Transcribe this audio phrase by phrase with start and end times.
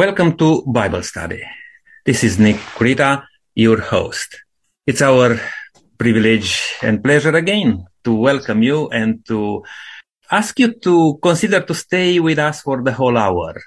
[0.00, 1.42] Welcome to Bible Study.
[2.06, 3.22] This is Nick Kurita,
[3.54, 4.34] your host.
[4.86, 5.38] It's our
[5.98, 9.62] privilege and pleasure again to welcome you and to
[10.30, 13.60] ask you to consider to stay with us for the whole hour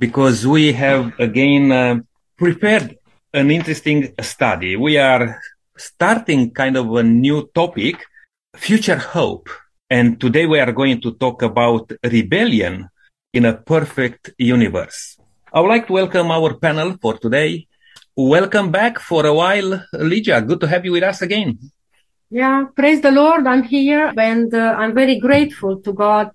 [0.00, 2.00] because we have again uh,
[2.36, 2.98] prepared
[3.32, 4.74] an interesting study.
[4.74, 5.40] We are
[5.78, 8.04] starting kind of a new topic,
[8.56, 9.48] future hope.
[9.88, 12.88] And today we are going to talk about rebellion
[13.32, 15.16] in a perfect universe.
[15.56, 17.66] I would like to welcome our panel for today.
[18.14, 20.42] Welcome back for a while, Lydia.
[20.42, 21.58] Good to have you with us again.
[22.28, 23.46] Yeah, praise the Lord.
[23.46, 26.32] I'm here and uh, I'm very grateful to God.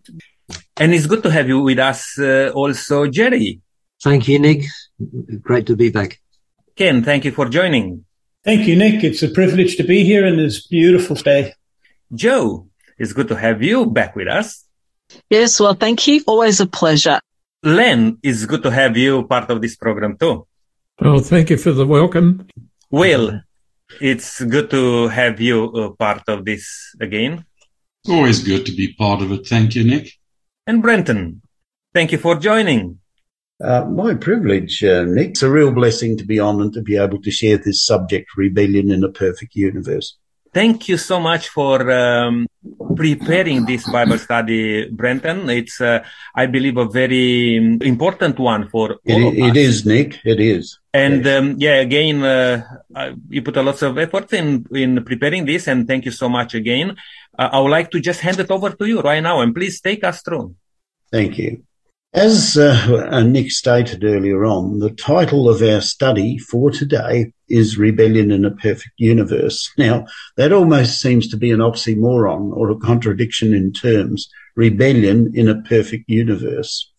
[0.76, 3.62] And it's good to have you with us uh, also, Jerry.
[4.02, 4.64] Thank you, Nick.
[5.44, 6.20] Great to be back.
[6.76, 8.06] Ken, thank you for joining.
[8.44, 9.04] Thank you, Nick.
[9.04, 11.54] It's a privilege to be here in this beautiful day.
[12.12, 14.66] Joe, it's good to have you back with us.
[15.30, 16.24] Yes, well, thank you.
[16.26, 17.20] Always a pleasure.
[17.64, 20.48] Len, it's good to have you part of this program too.
[21.00, 22.48] Well, thank you for the welcome.
[22.90, 23.42] Will,
[24.00, 27.46] it's good to have you uh, part of this again.
[28.10, 29.48] Always good to be part of it.
[29.48, 30.12] Thank you, Nick.
[30.66, 31.42] And Brenton,
[31.94, 33.00] thank you for joining.
[33.64, 35.32] Uh, my privilege, uh, Nick.
[35.32, 38.36] It's a real blessing to be on and to be able to share this subject,
[38.36, 40.18] rebellion in a perfect universe.
[40.54, 42.46] Thank you so much for um,
[42.96, 45.50] preparing this Bible study, Brenton.
[45.50, 46.04] It's, uh,
[46.36, 49.58] I believe, a very important one for it, all of it us.
[49.58, 50.20] is, Nick.
[50.26, 50.78] It is.
[50.94, 51.40] And Yes.
[51.40, 52.66] um, yeah, again, uh,
[53.30, 56.54] you put a lot of effort in in preparing this, and thank you so much
[56.54, 56.98] again.
[57.40, 59.80] Uh, I would like to just hand it over to you right now, and please
[59.80, 60.56] take us through.
[61.12, 61.64] Thank you.
[62.14, 67.78] As uh, uh, Nick stated earlier on, the title of our study for today is
[67.78, 69.72] Rebellion in a Perfect Universe.
[69.78, 74.30] Now, that almost seems to be an oxymoron or a contradiction in terms.
[74.58, 76.92] Rebellion in a perfect universe.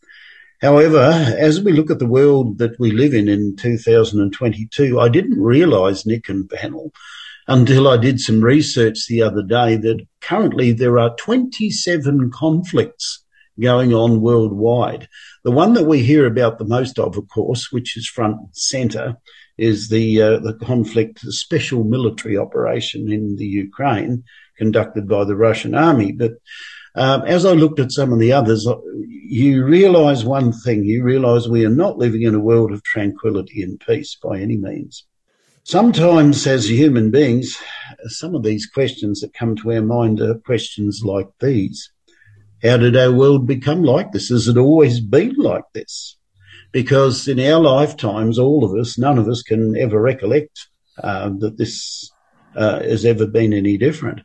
[0.62, 1.00] However,
[1.38, 6.06] as we look at the world that we live in in 2022, I didn't realize,
[6.06, 6.90] Nick and panel,
[7.46, 13.21] until I did some research the other day that currently there are 27 conflicts
[13.60, 15.08] going on worldwide.
[15.44, 18.48] The one that we hear about the most of, of course, which is front and
[18.52, 19.16] center,
[19.58, 24.24] is the uh, the conflict, the special military operation in the Ukraine
[24.56, 26.12] conducted by the Russian army.
[26.12, 26.32] But
[26.94, 28.76] um, as I looked at some of the others, uh,
[29.26, 33.62] you realise one thing: you realise we are not living in a world of tranquility
[33.62, 35.04] and peace by any means.
[35.64, 37.56] Sometimes, as human beings,
[38.06, 41.91] some of these questions that come to our mind are questions like these.
[42.62, 44.28] How did our world become like this?
[44.28, 46.16] Has it always been like this?
[46.70, 50.68] Because in our lifetimes, all of us, none of us can ever recollect
[51.02, 52.10] uh, that this
[52.54, 54.20] uh, has ever been any different.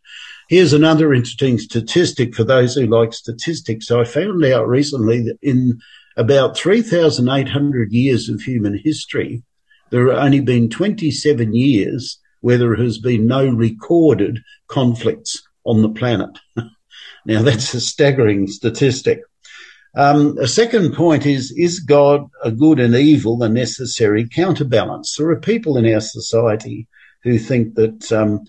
[0.49, 3.91] Here's another interesting statistic for those who like statistics.
[3.91, 5.79] I found out recently that in
[6.15, 9.43] about 3,800 years of human history,
[9.89, 15.89] there have only been 27 years where there has been no recorded conflicts on the
[15.89, 16.37] planet.
[17.27, 19.19] now that's a staggering statistic.
[19.95, 25.15] Um, a second point is, is God a good and evil, the necessary counterbalance?
[25.17, 26.87] There are people in our society
[27.23, 28.45] who think that, um,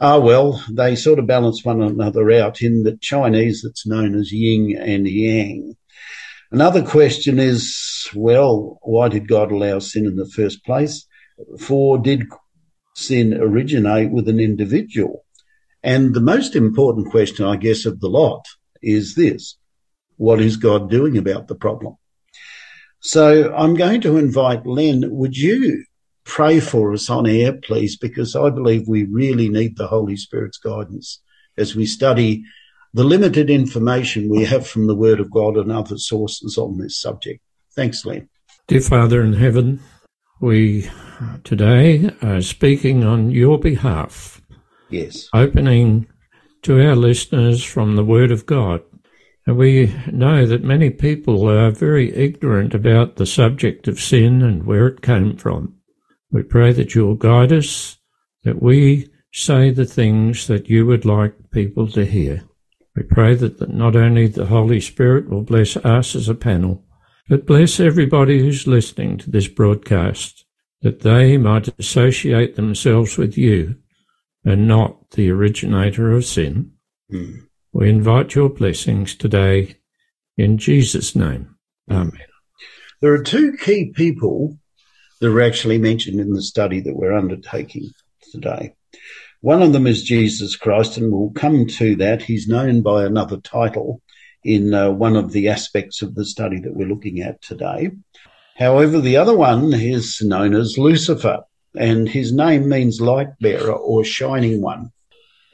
[0.00, 4.32] ah, well, they sort of balance one another out in the Chinese, it's known as
[4.32, 5.76] yin and yang.
[6.50, 11.06] Another question is, well, why did God allow sin in the first place?
[11.60, 12.24] For did
[12.94, 15.25] sin originate with an individual?
[15.86, 18.44] And the most important question, I guess, of the lot
[18.82, 19.56] is this.
[20.16, 21.94] What is God doing about the problem?
[22.98, 25.04] So I'm going to invite Len.
[25.08, 25.84] Would you
[26.24, 27.96] pray for us on air, please?
[27.96, 31.22] Because I believe we really need the Holy Spirit's guidance
[31.56, 32.42] as we study
[32.92, 37.00] the limited information we have from the Word of God and other sources on this
[37.00, 37.40] subject.
[37.76, 38.28] Thanks, Len.
[38.66, 39.78] Dear Father in heaven,
[40.40, 40.90] we
[41.44, 44.40] today are speaking on your behalf,
[44.90, 45.28] Yes.
[45.34, 46.06] opening
[46.62, 48.82] to our listeners from the Word of God.
[49.46, 54.66] And we know that many people are very ignorant about the subject of sin and
[54.66, 55.76] where it came from.
[56.32, 57.98] We pray that you'll guide us,
[58.42, 62.42] that we say the things that you would like people to hear.
[62.96, 66.84] We pray that that not only the Holy Spirit will bless us as a panel,
[67.28, 70.44] but bless everybody who's listening to this broadcast,
[70.82, 73.76] that they might associate themselves with you
[74.46, 76.70] and not the originator of sin.
[77.10, 77.40] Hmm.
[77.72, 79.76] We invite your blessings today
[80.38, 81.56] in Jesus' name.
[81.90, 82.12] Amen.
[83.02, 84.56] There are two key people
[85.20, 87.90] that are actually mentioned in the study that we're undertaking
[88.32, 88.74] today.
[89.40, 92.22] One of them is Jesus Christ, and we'll come to that.
[92.22, 94.00] He's known by another title
[94.44, 97.90] in uh, one of the aspects of the study that we're looking at today.
[98.56, 101.42] However, the other one is known as Lucifer,
[101.78, 104.90] and his name means light bearer or shining one.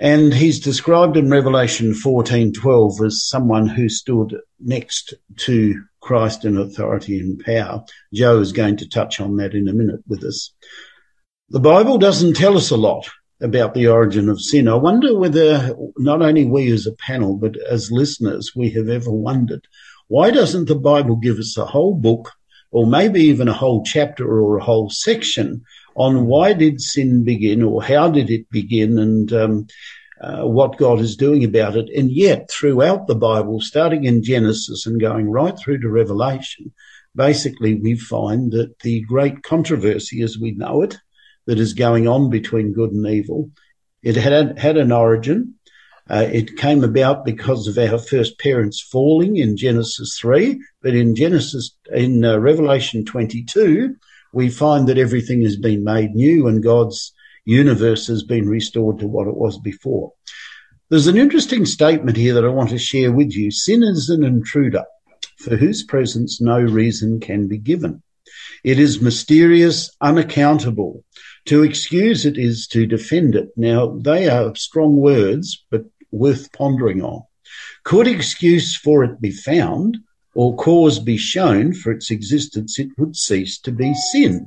[0.01, 7.21] And he's described in Revelation 14:12 as someone who stood next to Christ in authority
[7.21, 7.85] and power.
[8.13, 10.53] Joe is going to touch on that in a minute with us.
[11.51, 13.09] The Bible doesn't tell us a lot
[13.41, 14.69] about the origin of sin.
[14.69, 19.13] I wonder whether not only we as a panel, but as listeners, we have ever
[19.13, 19.67] wondered
[20.09, 22.33] why doesn't the Bible give us a whole book
[22.71, 25.63] or maybe even a whole chapter or a whole section
[25.95, 29.67] on why did sin begin or how did it begin and um,
[30.21, 31.89] uh, what God is doing about it.
[31.97, 36.73] And yet, throughout the Bible, starting in Genesis and going right through to Revelation,
[37.15, 40.97] basically we find that the great controversy as we know it,
[41.47, 43.51] that is going on between good and evil,
[44.03, 45.55] it had had an origin.
[46.09, 51.15] Uh, it came about because of our first parents falling in Genesis 3, but in
[51.15, 53.95] Genesis, in uh, Revelation 22,
[54.33, 57.13] we find that everything has been made new and God's
[57.45, 60.13] universe has been restored to what it was before.
[60.89, 63.51] There's an interesting statement here that I want to share with you.
[63.51, 64.85] Sin is an intruder
[65.39, 68.03] for whose presence no reason can be given.
[68.65, 71.05] It is mysterious, unaccountable.
[71.47, 73.49] To excuse it is to defend it.
[73.57, 77.23] Now, they are strong words, but worth pondering on.
[77.85, 79.99] Could excuse for it be found
[80.35, 84.47] or cause be shown for its existence, it would cease to be sin.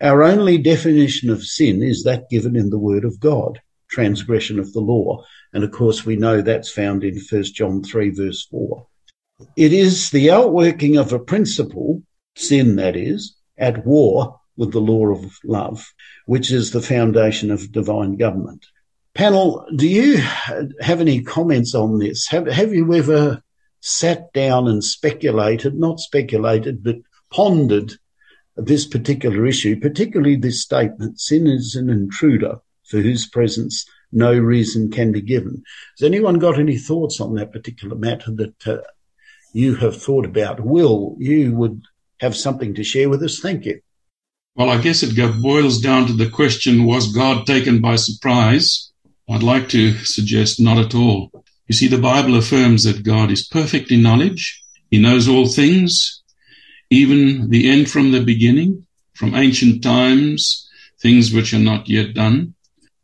[0.00, 4.72] Our only definition of sin is that given in the Word of God, transgression of
[4.72, 5.24] the law.
[5.52, 8.86] And of course, we know that's found in 1 John 3, verse 4.
[9.56, 12.02] It is the outworking of a principle,
[12.36, 15.86] sin that is, at war with the law of love,
[16.26, 18.66] which is the foundation of divine government.
[19.14, 22.26] Panel, do you have any comments on this?
[22.28, 23.42] Have, have you ever
[23.86, 26.96] sat down and speculated, not speculated, but
[27.30, 27.92] pondered
[28.56, 34.90] this particular issue, particularly this statement, sin is an intruder for whose presence no reason
[34.90, 35.62] can be given.
[35.98, 38.78] Has anyone got any thoughts on that particular matter that uh,
[39.52, 40.64] you have thought about?
[40.64, 41.82] Will, you would
[42.20, 43.38] have something to share with us?
[43.38, 43.80] Thank you.
[44.56, 48.90] Well, I guess it boils down to the question, was God taken by surprise?
[49.28, 51.30] I'd like to suggest not at all.
[51.66, 54.62] You see, the Bible affirms that God is perfect in knowledge.
[54.90, 56.22] He knows all things
[56.90, 60.68] even the end from the beginning, from ancient times,
[61.00, 62.54] things which are not yet done.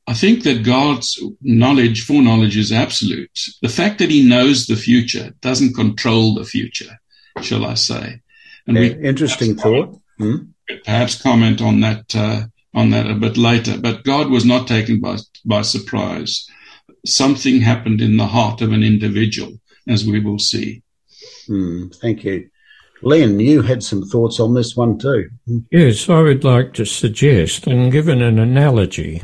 [0.06, 3.38] I think that God's knowledge, foreknowledge is absolute.
[3.61, 7.00] The fact that he knows the future doesn't control the future,
[7.41, 8.20] shall I say.
[8.67, 10.00] And we interesting thought.
[10.19, 10.37] Hmm?
[10.85, 12.43] Perhaps comment on that, uh,
[12.75, 16.47] on that a bit later, but God was not taken by, by surprise.
[17.06, 19.52] Something happened in the heart of an individual,
[19.88, 20.82] as we will see.
[21.46, 22.48] Hmm, thank you.
[23.02, 25.28] Len, you had some thoughts on this one too.
[25.70, 29.22] Yes, I would like to suggest and give an analogy.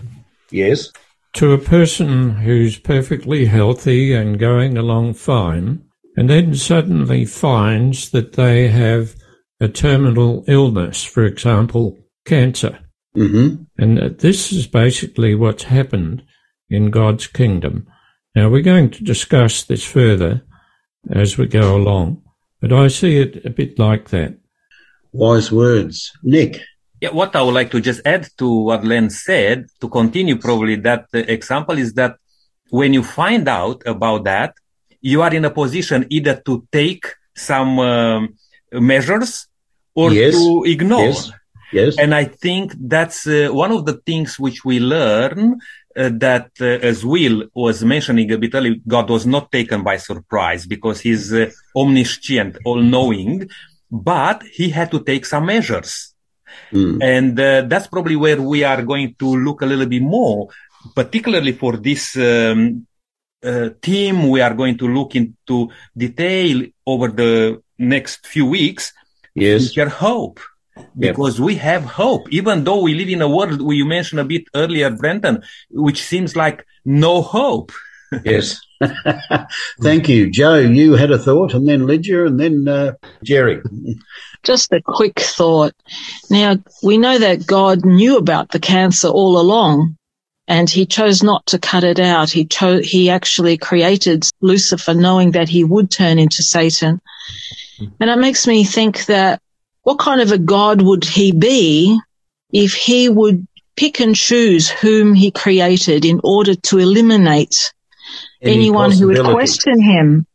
[0.51, 0.91] Yes.
[1.35, 5.85] To a person who's perfectly healthy and going along fine,
[6.17, 9.15] and then suddenly finds that they have
[9.61, 12.81] a terminal illness, for example, cancer.
[13.17, 13.63] Mm-hmm.
[13.79, 16.25] And this is basically what's happened
[16.71, 17.87] in God's kingdom.
[18.35, 20.43] Now, we're going to discuss this further
[21.11, 22.23] as we go along.
[22.61, 24.37] But I see it a bit like that.
[25.13, 26.13] Wise words.
[26.23, 26.61] Nick.
[27.01, 30.77] Yeah, what I would like to just add to what Len said, to continue probably
[30.77, 32.17] that example is that
[32.71, 34.55] when you find out about that,
[35.01, 37.07] you are in a position either to take
[37.37, 38.35] some um,
[38.73, 39.47] measures
[39.95, 40.35] or yes.
[40.35, 41.05] to ignore.
[41.05, 41.33] Yes.
[41.73, 41.99] Yes.
[41.99, 46.65] And I think that's uh, one of the things which we learn uh, that, uh,
[46.65, 51.33] as Will was mentioning a bit earlier, God was not taken by surprise because he's
[51.33, 53.49] uh, omniscient, all knowing,
[53.91, 56.15] but he had to take some measures.
[56.73, 57.03] Mm.
[57.03, 60.49] And uh, that's probably where we are going to look a little bit more,
[60.95, 62.87] particularly for this um,
[63.43, 64.29] uh, team.
[64.29, 68.93] We are going to look into detail over the next few weeks.
[69.35, 69.73] Yes.
[69.73, 70.41] Future hope
[70.99, 71.47] because yep.
[71.47, 74.45] we have hope, even though we live in a world where you mentioned a bit
[74.55, 77.73] earlier, Brenton, which seems like no hope.
[78.25, 78.61] yes.
[79.83, 80.31] Thank you.
[80.31, 82.93] Joe, you had a thought and then Lydia and then uh,
[83.23, 83.61] Jerry.
[84.45, 85.75] Just a quick thought.
[86.31, 89.97] Now, we know that God knew about the cancer all along
[90.47, 92.31] and he chose not to cut it out.
[92.31, 97.01] He chose, he actually created Lucifer knowing that he would turn into Satan.
[98.01, 99.43] And it makes me think that
[99.89, 101.99] what kind of a God would he be
[102.53, 107.73] if he would pick and choose whom he created in order to eliminate
[108.43, 110.27] Any anyone who would question him?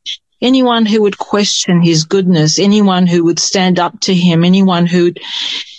[0.41, 5.03] anyone who would question his goodness, anyone who would stand up to him, anyone who
[5.03, 5.19] would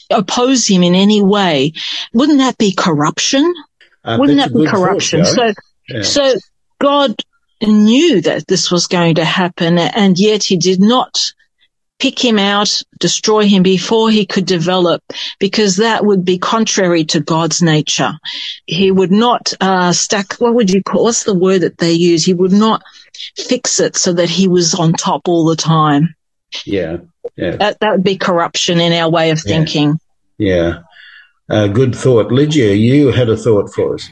[0.09, 1.73] oppose him in any way,
[2.13, 3.53] wouldn't that be corruption?
[4.05, 5.25] Wouldn't that be good thought, corruption?
[5.25, 5.53] So,
[5.89, 6.03] Yeah.
[6.03, 6.35] so
[6.81, 7.17] God
[7.61, 11.19] knew that this was going to happen and yet he did not
[12.01, 15.03] pick him out, destroy him before he could develop
[15.39, 18.13] because that would be contrary to God's nature.
[18.67, 22.25] He would not, uh, stack, what would you call, what's the word that they use?
[22.25, 22.83] He would not
[23.37, 26.15] fix it so that he was on top all the time.
[26.67, 26.99] yeah,
[27.37, 29.53] yeah, That, that would be corruption in our way of Yeah.
[29.53, 29.99] thinking.
[30.39, 30.81] yeah.
[31.49, 32.33] Uh, good thought.
[32.33, 34.09] Lydia, you had a thought for us.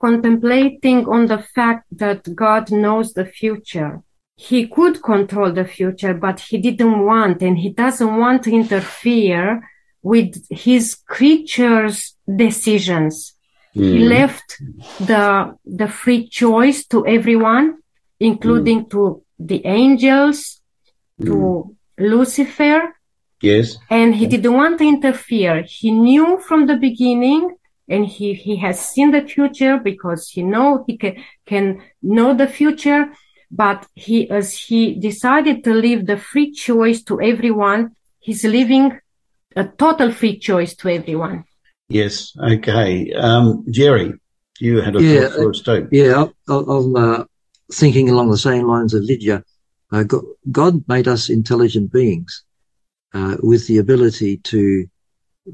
[0.00, 4.00] contemplating on the fact that God knows the future.
[4.46, 9.46] He could control the future, but he didn't want and he doesn't want to interfere
[10.12, 10.30] with
[10.66, 12.00] his creatures'
[12.44, 13.14] decisions.
[13.74, 14.08] He Mm.
[14.16, 14.48] left
[15.10, 15.26] the,
[15.80, 17.66] the free choice to everyone,
[18.30, 19.00] including to
[19.50, 20.38] the angels,
[21.26, 21.34] to
[22.12, 22.78] Lucifer,
[23.42, 23.76] Yes.
[23.90, 25.56] and he didn't want to interfere.
[25.78, 27.42] He knew from the beginning
[27.88, 31.14] and he, he has seen the future because he know he can,
[31.50, 31.66] can
[32.02, 33.02] know the future.
[33.50, 38.98] But he, as he decided to leave the free choice to everyone, he's leaving
[39.56, 41.44] a total free choice to everyone.
[41.88, 42.32] Yes.
[42.38, 43.10] Okay.
[43.12, 44.12] Um, Jerry,
[44.60, 45.88] you had a Yeah, thought for us too.
[45.90, 47.24] Yeah, I- I- I'm uh,
[47.72, 49.42] thinking along the same lines of Lydia.
[49.90, 52.44] Uh, God, God made us intelligent beings
[53.14, 54.86] uh, with the ability to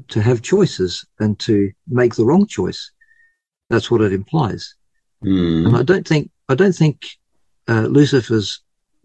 [0.09, 2.91] to have choices and to make the wrong choice.
[3.69, 4.75] That's what it implies.
[5.23, 5.67] Mm.
[5.67, 6.97] And I don't think I don't think
[7.67, 8.61] uh, Lucifer's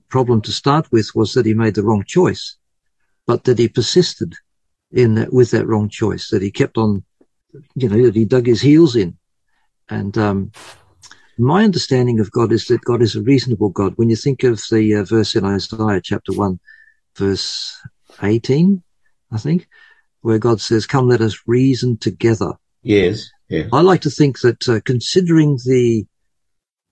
[0.08, 2.56] problem to start with was that he made the wrong choice,
[3.26, 4.34] but that he persisted
[4.90, 6.28] in that, with that wrong choice.
[6.30, 7.04] That he kept on,
[7.74, 9.16] you know, that he dug his heels in.
[9.88, 10.52] And um,
[11.38, 13.94] my understanding of God is that God is a reasonable God.
[13.96, 16.60] When you think of the uh, verse in Isaiah chapter one,
[17.16, 17.80] verse
[18.22, 18.82] eighteen,
[19.32, 19.68] I think,
[20.20, 22.52] where God says, "Come, let us reason together."
[22.82, 23.30] Yes.
[23.48, 23.64] Yeah.
[23.72, 26.06] I like to think that uh, considering the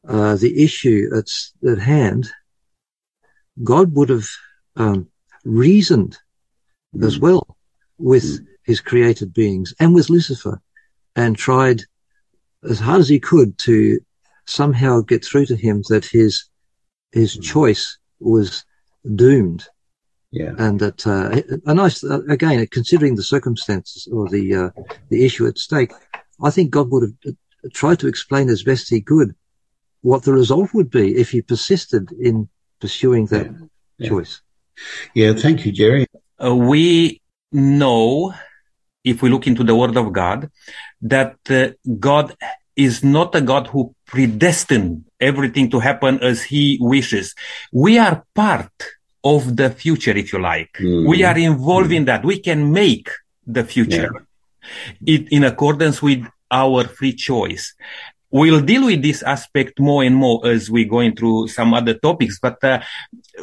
[0.09, 1.29] uh, the issue at,
[1.71, 2.31] at hand,
[3.63, 4.27] God would have
[4.77, 5.09] um,
[5.45, 6.17] reasoned
[7.03, 7.57] as well
[7.99, 10.61] with his created beings and with Lucifer,
[11.15, 11.83] and tried
[12.69, 13.99] as hard as he could to
[14.47, 16.45] somehow get through to him that his
[17.13, 18.65] his choice was
[19.15, 19.67] doomed.
[20.31, 20.53] Yeah.
[20.59, 24.71] and that uh, a nice uh, again considering the circumstances or the uh,
[25.09, 25.91] the issue at stake
[26.45, 29.35] i think god would have uh, tried to explain as best he could
[30.03, 32.49] what the result would be if he persisted in
[32.81, 33.47] pursuing that
[33.99, 34.09] Yeah.
[34.09, 34.41] choice
[35.15, 35.33] Yeah.
[35.35, 36.07] Thank you, Jerry.
[36.43, 37.21] Uh, we
[37.53, 38.33] know,
[39.03, 40.51] if we look into the Word of God,
[41.03, 42.37] that uh, God
[42.77, 47.35] is not a God who predestined everything to happen as He wishes.
[47.73, 48.71] We are part
[49.25, 50.73] of the future, if you like.
[50.75, 51.09] Mm.
[51.09, 52.25] We are involved in that.
[52.25, 53.11] We can make
[53.47, 54.13] the future
[55.05, 57.75] it, in accordance with our free choice.
[58.31, 62.39] We'll deal with this aspect more and more as we go into some other topics,
[62.39, 62.81] but uh,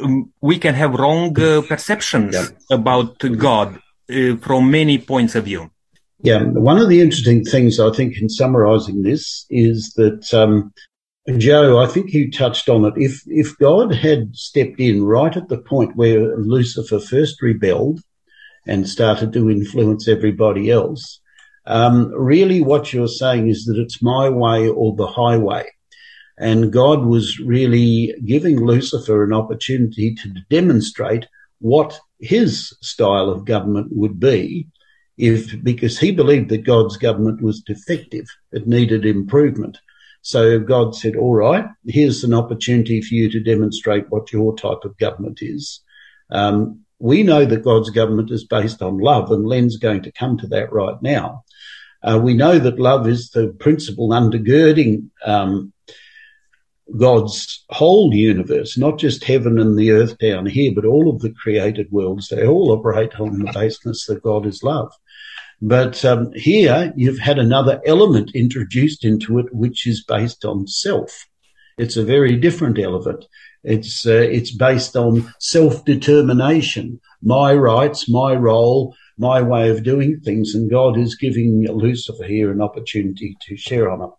[0.00, 2.46] um, we can have wrong uh, perceptions Yeah.
[2.70, 5.70] about God uh, from many points of view.
[6.22, 10.72] Yeah, one of the interesting things I think in summarising this is that um,
[11.36, 12.94] Joe, I think you touched on it.
[12.96, 18.00] If if God had stepped in right at the point where Lucifer first rebelled
[18.66, 21.20] and started to influence everybody else,
[21.66, 25.64] um, really what you're saying is that it's my way or the highway.
[26.38, 31.26] And God was really giving Lucifer an opportunity to demonstrate
[31.60, 34.68] what his style of government would be
[35.16, 39.78] if because he believed that God's government was defective, it needed improvement.
[40.20, 44.84] So God said, "All right, here's an opportunity for you to demonstrate what your type
[44.84, 45.80] of government is."
[46.30, 50.36] Um, we know that God's government is based on love, and Len's going to come
[50.38, 51.44] to that right now.
[52.06, 55.72] Uh, we know that love is the principle undergirding um,
[56.96, 61.32] God's whole universe, not just heaven and the earth down here, but all of the
[61.32, 62.28] created worlds.
[62.28, 64.92] They all operate on the basis that God is love.
[65.60, 71.26] But um, here you've had another element introduced into it, which is based on self.
[71.76, 73.24] It's a very different element.
[73.64, 80.20] It's uh, it's based on self determination, my rights, my role, my way of doing
[80.20, 84.10] things, and God is giving Lucifer here an opportunity to share on it.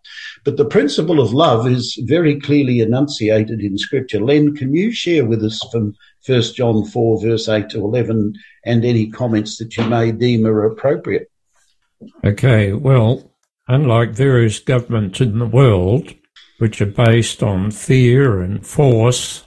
[0.44, 4.20] But the principle of love is very clearly enunciated in Scripture.
[4.20, 5.94] Len, can you share with us from
[6.26, 10.64] 1 John 4, verse 8 to 11, and any comments that you may deem are
[10.64, 11.30] appropriate?
[12.24, 13.32] Okay, well,
[13.68, 16.12] unlike various governments in the world,
[16.58, 19.46] which are based on fear and force,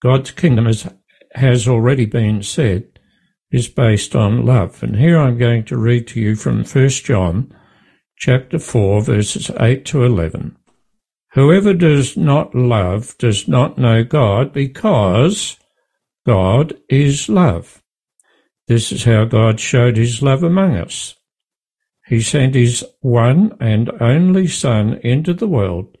[0.00, 0.86] God's kingdom is,
[1.32, 2.93] has already been said
[3.50, 4.82] is based on love.
[4.82, 7.54] And here I'm going to read to you from 1 John
[8.16, 10.56] chapter 4 verses 8 to 11.
[11.32, 15.56] Whoever does not love does not know God because
[16.24, 17.82] God is love.
[18.66, 21.16] This is how God showed his love among us.
[22.06, 25.96] He sent his one and only Son into the world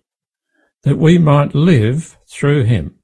[0.82, 2.98] that we might live through him.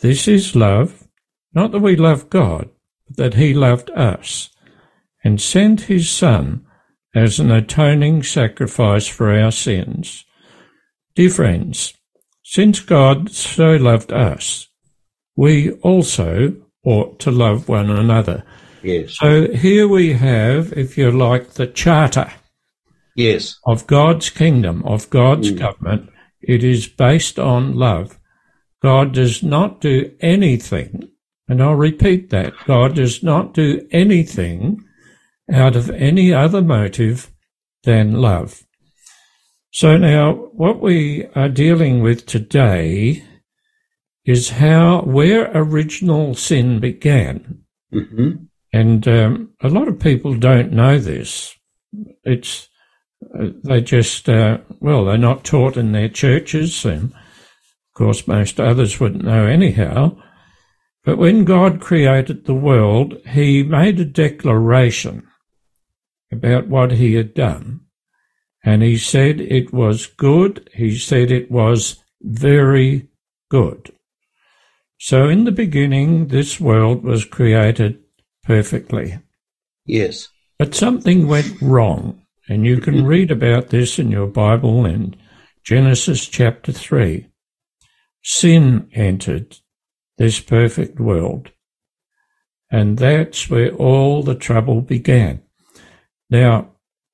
[0.00, 1.08] This is love,
[1.52, 2.68] not that we love God,
[3.16, 4.50] that he loved us
[5.24, 6.64] and sent his Son
[7.14, 10.24] as an atoning sacrifice for our sins.
[11.14, 11.94] Dear friends,
[12.42, 14.68] since God so loved us,
[15.36, 18.44] we also ought to love one another.
[18.82, 19.16] Yes.
[19.18, 22.30] So here we have, if you like, the charter
[23.16, 23.56] Yes.
[23.66, 25.58] of God's kingdom, of God's Mm.
[25.58, 26.10] government.
[26.40, 28.18] It is based on love.
[28.80, 31.08] God does not do anything,
[31.48, 34.84] and I'll repeat that God does not do anything
[35.50, 37.30] out of any other motive
[37.84, 38.64] than love.
[39.70, 43.24] So now, what we are dealing with today
[44.24, 47.62] is how, where original sin began.
[47.92, 48.30] hmm
[48.72, 51.54] And um, a lot of people don't know this.
[52.24, 52.68] It's
[53.38, 58.60] uh, they just uh, well, they're not taught in their churches, and of course, most
[58.60, 60.16] others wouldn't know anyhow.
[61.08, 65.26] But when God created the world, He made a declaration
[66.30, 67.80] about what He had done,
[68.62, 70.68] and He said it was good.
[70.74, 73.08] He said it was very
[73.48, 73.90] good.
[74.98, 78.00] So, in the beginning, this world was created
[78.42, 79.18] perfectly.
[79.86, 80.28] Yes.
[80.58, 85.16] But something went wrong, and you can read about this in your Bible in
[85.64, 87.26] Genesis chapter 3.
[88.22, 89.56] Sin entered
[90.18, 91.50] this perfect world,
[92.70, 95.42] and that's where all the trouble began.
[96.28, 96.72] Now,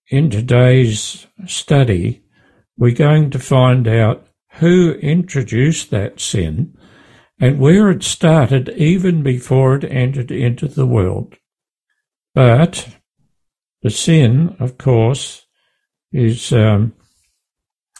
[0.09, 2.25] in today's study,
[2.77, 6.77] we're going to find out who introduced that sin
[7.41, 11.37] and where it started even before it entered into the world.
[12.35, 12.89] But
[13.83, 15.47] the sin, of course,
[16.13, 16.95] is um,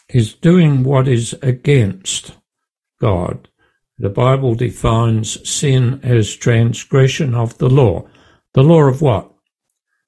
[0.09, 2.33] is doing what is against
[2.99, 3.49] God.
[3.97, 8.07] The Bible defines sin as transgression of the law.
[8.53, 9.31] The law of what?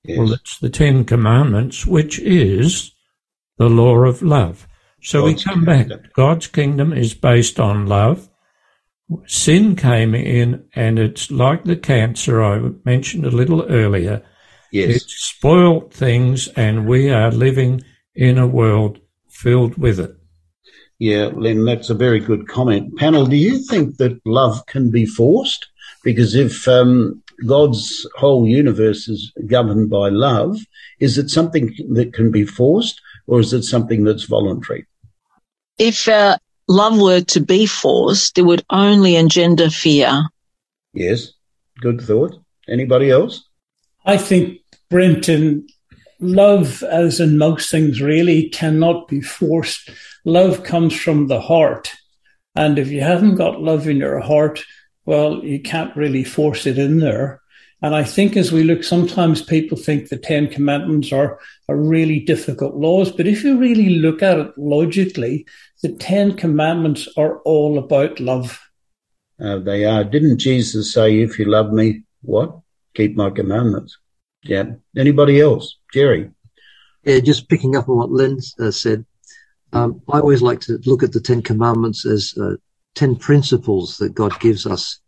[0.04, 0.18] Yes.
[0.18, 2.92] Well, it's the Ten Commandments, which is
[3.58, 4.68] the law of love.
[5.02, 5.88] So God's we come back.
[5.88, 6.10] kingdom.
[6.14, 8.30] God's kingdom is based on love.
[9.26, 14.22] Sin came in, and it's like the cancer I mentioned a little earlier.
[14.72, 14.98] yes.
[14.98, 17.84] It spoiled things, and we are living
[18.16, 20.17] in a world filled with it.
[21.00, 22.98] Yeah, Len, that's a very good comment.
[22.98, 25.68] Panel, do you think that love can be forced?
[26.04, 30.58] Because if um, God's whole universe is governed by love,
[31.00, 34.88] is it something that can be forced or is it something that's voluntary?
[35.78, 40.24] If uh, love were to be forced, it would only engender fear.
[40.94, 41.34] Yes.
[41.80, 42.36] Good thought.
[42.68, 43.44] Anybody else?
[44.06, 45.68] I think, Brenton,
[46.20, 49.92] love, as in most things, really cannot be forced.
[50.28, 51.94] Love comes from the heart.
[52.54, 54.62] And if you haven't got love in your heart,
[55.06, 57.40] well, you can't really force it in there.
[57.82, 62.20] And I think as we look, sometimes people think the Ten Commandments are, are really
[62.20, 63.10] difficult laws.
[63.10, 65.48] But if you really look at it logically,
[65.82, 68.60] the Ten Commandments are all about love.
[69.40, 70.04] Uh, they are.
[70.04, 72.60] Didn't Jesus say, if you love me, what?
[72.96, 73.98] Keep my commandments.
[74.44, 74.72] Yeah.
[74.98, 75.78] Anybody else?
[75.94, 76.32] Jerry?
[77.06, 79.06] Yeah, just picking up on what Lynn uh, said,
[79.74, 82.56] um, I always like to look at the Ten Commandments as uh,
[82.96, 85.00] ten principles that God gives us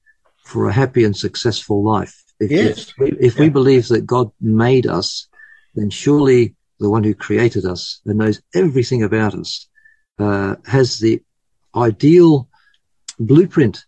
[0.44, 2.24] for a happy and successful life.
[2.40, 2.90] If, Yes.
[2.90, 5.28] if, we, if we believe that God made us,
[5.76, 9.68] then surely the one who created us and knows everything about us
[10.18, 11.22] uh, has the
[11.76, 12.48] ideal
[13.20, 13.84] blueprint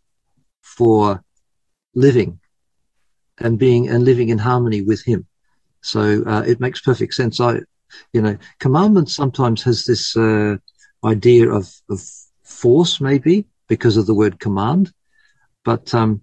[0.61, 1.23] for
[1.95, 2.39] living
[3.37, 5.25] and being and living in harmony with Him.
[5.81, 7.39] So uh, it makes perfect sense.
[7.39, 7.59] I,
[8.13, 10.57] you know, commandments sometimes has this uh,
[11.03, 12.01] idea of, of
[12.43, 14.91] force, maybe because of the word command,
[15.63, 16.21] but um,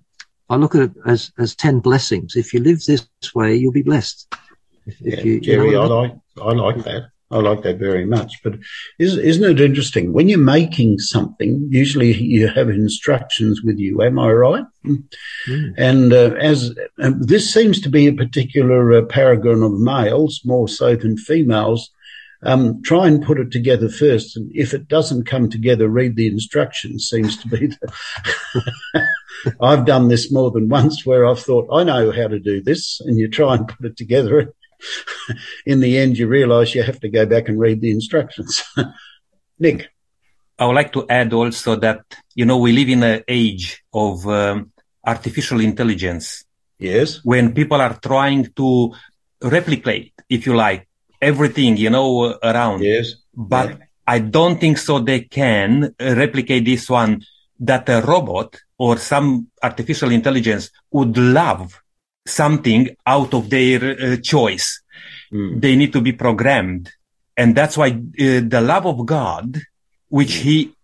[0.49, 2.37] I look at it as as ten blessings.
[2.37, 4.27] If you live this way, you'll be blessed.
[4.87, 6.13] If, Yeah, if you, you Jerry, know I what I mean?
[6.13, 7.11] like I like that.
[7.31, 8.43] I like that very much.
[8.43, 8.55] But
[8.99, 11.69] is, isn't it interesting when you're making something?
[11.71, 14.03] Usually, you have instructions with you.
[14.03, 14.65] Am I right?
[14.85, 15.75] Mm.
[15.77, 20.69] And uh, as um, this seems to be a particular uh, paragon of males more
[20.69, 21.91] so than females,
[22.43, 24.37] um, try and put it together first.
[24.37, 29.07] And if it doesn't come together, read the instructions seems to be the,
[29.61, 33.01] I've done this more than once where I've thought, I know how to do this.
[33.01, 34.55] And you try and put it together.
[35.67, 38.63] In the end, you realize you have to go back and read the instructions.
[39.59, 39.91] Nick.
[40.59, 42.03] I would like to add also that,
[42.35, 44.73] you know, we live in an age of um,
[45.07, 46.45] artificial intelligence.
[46.79, 47.21] Yes.
[47.25, 48.93] When people are trying to
[49.43, 50.89] replicate, if you like,
[51.21, 52.83] everything, you know, around.
[52.83, 53.15] Yes.
[53.35, 53.77] But Yeah.
[54.07, 57.23] I don't think so they can replicate this one
[57.61, 61.81] that a robot or some artificial intelligence would love
[62.29, 64.83] something out of their uh, choice.
[65.33, 65.61] Mm.
[65.61, 66.91] They need to be programmed.
[67.37, 69.61] And that's why uh, the love of God,
[70.09, 70.75] which he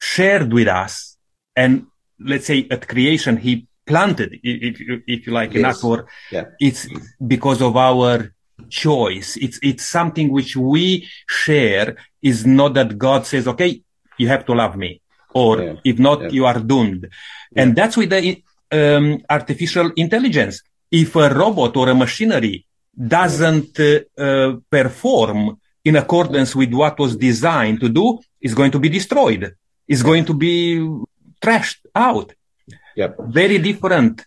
[0.00, 1.16] shared with us
[1.54, 1.86] and
[2.18, 5.76] let's say at creation, he planted, if, you- if you like, in Yes.
[5.76, 6.44] us, or Yeah.
[6.60, 6.88] it's
[7.26, 8.32] because of our
[8.68, 9.36] choice.
[9.36, 13.82] It's, it's something which we share is not that God says, okay,
[14.18, 15.00] you have to love me.
[15.34, 15.74] Or Yeah.
[15.84, 16.28] if not, Yeah.
[16.30, 17.08] you are doomed.
[17.54, 20.62] And that's with the um, artificial intelligence.
[20.90, 22.64] If a robot or a machinery
[22.96, 28.88] doesn't uh, perform in accordance with what was designed to do, it's going to be
[28.88, 29.54] destroyed.
[29.88, 30.78] It's going to be
[31.42, 32.32] trashed out.
[32.96, 33.16] Yep.
[33.28, 34.24] Very different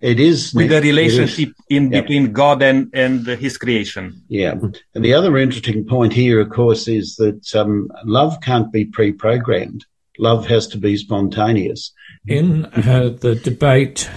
[0.00, 0.70] It is with Nick.
[0.82, 2.02] the relationship in Yep.
[2.04, 4.22] between God and, and his creation.
[4.28, 4.54] Yeah.
[4.94, 9.84] And the other interesting point here, of course, is that um, love can't be pre-programmed.
[10.18, 11.92] Love has to be spontaneous.
[12.26, 14.10] In uh, the debate,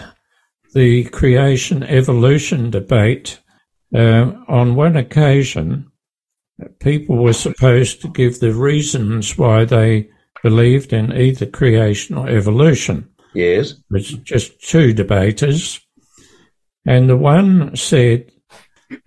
[0.73, 3.39] the creation evolution debate,
[3.93, 5.91] uh, on one occasion,
[6.79, 10.10] people were supposed to give the reasons why they
[10.43, 13.10] believed in either creation or evolution.
[13.34, 13.71] Yes.
[13.71, 15.79] It was just two debaters.
[16.86, 18.31] And the one said,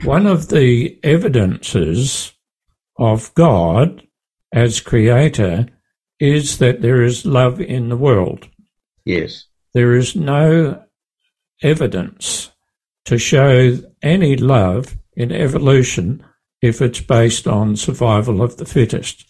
[0.04, 2.32] one of the evidences
[2.98, 4.02] of God
[4.52, 5.66] as creator
[6.20, 8.48] is that there is love in the world.
[9.04, 9.46] Yes.
[9.74, 10.82] There is no
[11.64, 12.50] evidence
[13.06, 16.24] to show any love in evolution
[16.62, 19.26] if it's based on survival of the fittest.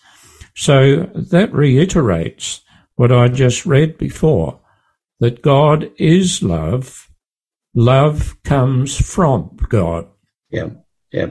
[0.55, 2.61] So that reiterates
[2.97, 4.61] what I just read before
[5.21, 7.09] that God is love.
[7.75, 10.07] Love comes from God.
[10.51, 10.71] Yeah.
[11.13, 11.31] Yeah.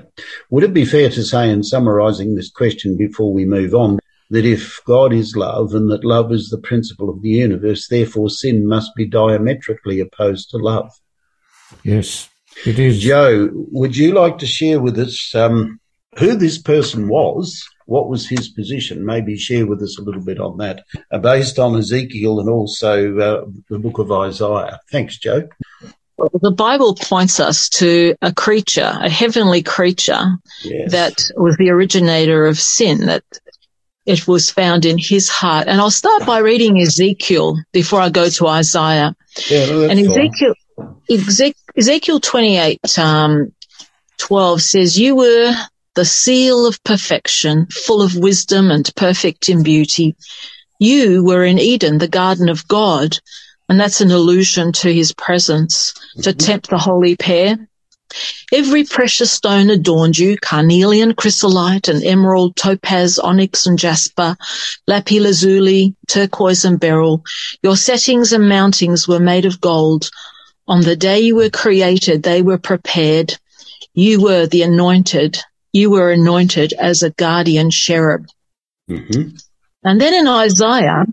[0.50, 4.00] Would it be fair to say, in summarizing this question before we move on,
[4.34, 8.30] that if God is love and that love is the principle of the universe, therefore
[8.32, 10.92] sin must be diametrically opposed to love?
[11.84, 12.30] Yes,
[12.66, 13.00] it is.
[13.00, 15.80] Joe, would you like to share with us um,
[16.18, 17.64] who this person was?
[17.86, 19.06] What was his position?
[19.06, 23.18] Maybe share with us a little bit on that, uh, based on Ezekiel and also
[23.20, 24.80] uh, the book of Isaiah.
[24.92, 25.48] Thanks, Joe.
[26.42, 30.92] The Bible points us to a creature, a heavenly creature Yes.
[30.92, 33.24] that was the originator of sin, that
[34.06, 35.68] it was found in his heart.
[35.68, 39.16] And I'll start by reading Ezekiel before I go to Isaiah.
[39.50, 40.00] yeah, and.
[40.00, 40.54] Ezekiel,
[41.10, 43.54] Ezek- Ezekiel 28, um,
[44.18, 45.54] 12 says, you were
[45.96, 50.16] the seal of perfection, full of wisdom and perfect in beauty.
[50.80, 53.18] You were in Eden, the garden of God.
[53.70, 57.58] And that's an allusion to his presence to tempt the holy pair.
[58.52, 64.36] Every precious stone adorned you, carnelian, chrysolite, and emerald, topaz, onyx, and jasper,
[64.88, 67.24] lapis lazuli, turquoise, and beryl.
[67.62, 70.10] Your settings and mountings were made of gold.
[70.68, 73.38] On the day you were created, they were prepared.
[73.94, 75.40] You were the anointed.
[75.72, 78.28] You were anointed as a guardian cherub.
[78.90, 79.42] Mhm.
[79.84, 81.06] And then in Isaiah,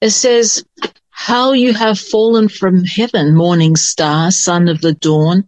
[0.00, 0.64] it says,
[1.10, 5.44] how you have fallen from heaven, morning star, son of the dawn.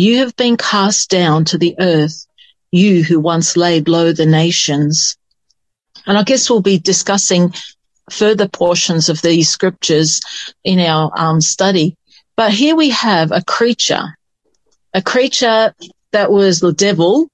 [0.00, 2.26] You have been cast down to the earth,
[2.72, 5.18] you who once laid low the nations.
[6.06, 7.52] And I guess we'll be discussing
[8.10, 10.22] further portions of these scriptures
[10.64, 11.98] in our um, study.
[12.34, 14.16] But here we have a creature,
[14.94, 15.74] a creature
[16.12, 17.28] that was the devil,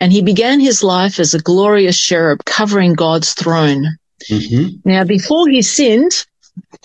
[0.00, 3.98] and he began his life as a glorious cherub covering God's throne.
[4.30, 4.80] Mhm.
[4.86, 6.24] Now, before he sinned,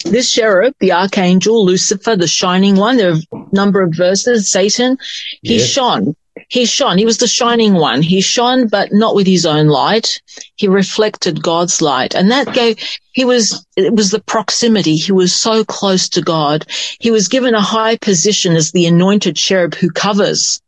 [0.06, 4.98] this cherub, the archangel Lucifer, the shining one, there are a number of verses, Satan,
[5.42, 5.68] he Yes.
[5.68, 6.16] shone.
[6.50, 6.98] He shone.
[6.98, 8.02] He was the shining one.
[8.02, 10.22] He shone, but not with his own light.
[10.56, 12.16] He reflected God's light.
[12.16, 12.78] And that gave,
[13.12, 14.96] he was, it was the proximity.
[14.96, 16.66] He was so close to God.
[17.00, 20.62] He was given a high position as the anointed cherub who covers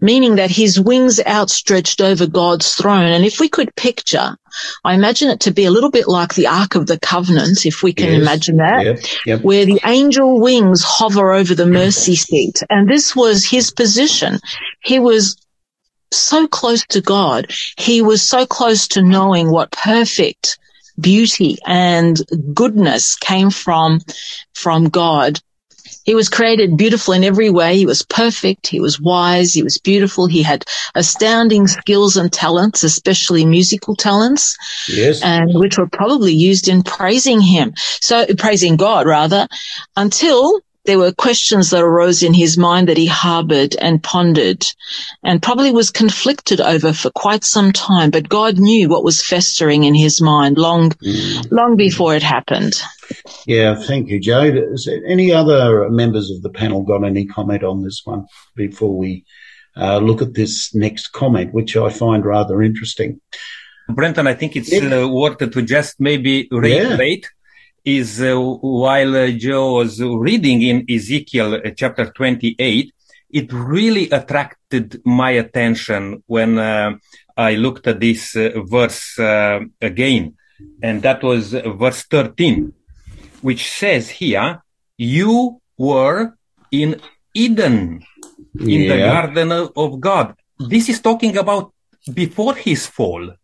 [0.00, 3.06] meaning that his wings outstretched over God's throne.
[3.12, 4.36] And if we could picture,
[4.84, 7.82] I imagine it to be a little bit like the Ark of the Covenant, if
[7.82, 8.20] we can Yes.
[8.20, 8.98] imagine that, Yep.
[9.26, 9.40] Yep.
[9.42, 12.62] where the angel wings hover over the mercy seat.
[12.70, 14.38] And this was his position.
[14.82, 15.36] He was
[16.12, 17.50] so close to God.
[17.76, 20.58] He was so close to knowing what perfect
[21.00, 22.20] beauty and
[22.54, 24.00] goodness came from,
[24.54, 25.40] from God.
[26.04, 27.76] He was created beautiful in every way.
[27.76, 28.66] He was perfect.
[28.66, 29.54] He was wise.
[29.54, 30.26] He was beautiful.
[30.26, 34.56] He had astounding skills and talents, especially musical talents.
[34.88, 35.22] Yes.
[35.22, 37.74] And which were probably used in praising him.
[38.00, 39.46] So praising God rather
[39.96, 44.66] until there were questions that arose in his mind that he harbored and pondered
[45.22, 48.10] and probably was conflicted over for quite some time.
[48.10, 51.50] But God knew what was festering in his mind long, mm.
[51.50, 52.74] long before it happened.
[53.46, 54.42] Yeah, thank you, Joe.
[54.42, 59.24] Is any other members of the panel got any comment on this one before we
[59.76, 63.20] uh, look at this next comment, which I find rather interesting?
[63.88, 65.02] Brenton, I think it's yeah.
[65.02, 67.24] uh, worth to just maybe reiterate.
[67.24, 67.28] Yeah
[67.84, 72.92] is uh, while uh, Joe was reading in Ezekiel uh, chapter 28,
[73.30, 76.96] it really attracted my attention when uh,
[77.36, 80.36] I looked at this uh, verse uh, again.
[80.82, 82.72] And that was verse 13,
[83.44, 84.64] which says here,
[84.96, 86.32] you were
[86.72, 86.98] in
[87.34, 88.02] Eden,
[88.58, 88.88] in yeah.
[88.88, 90.34] the garden of God.
[90.58, 91.74] This is talking about
[92.14, 93.36] before his fall.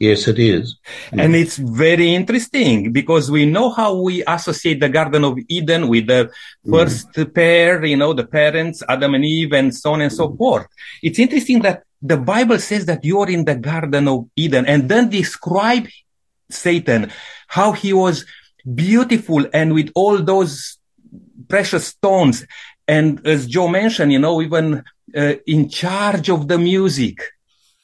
[0.00, 0.76] Yes, it is.
[1.12, 6.08] And it's very interesting because we know how we associate the Garden of Eden with
[6.08, 6.32] the
[6.68, 7.32] first mm.
[7.32, 10.66] pair, you know, the parents, Adam and Eve, and so on and so forth.
[11.00, 15.10] It's interesting that the Bible says that you're in the Garden of Eden and then
[15.10, 15.86] describe
[16.50, 17.12] Satan,
[17.46, 18.26] how he was
[18.72, 20.78] beautiful and with all those
[21.48, 22.46] precious stones.
[22.86, 24.84] And as Joe mentioned, you know, even
[25.16, 27.18] uh, in charge of the music,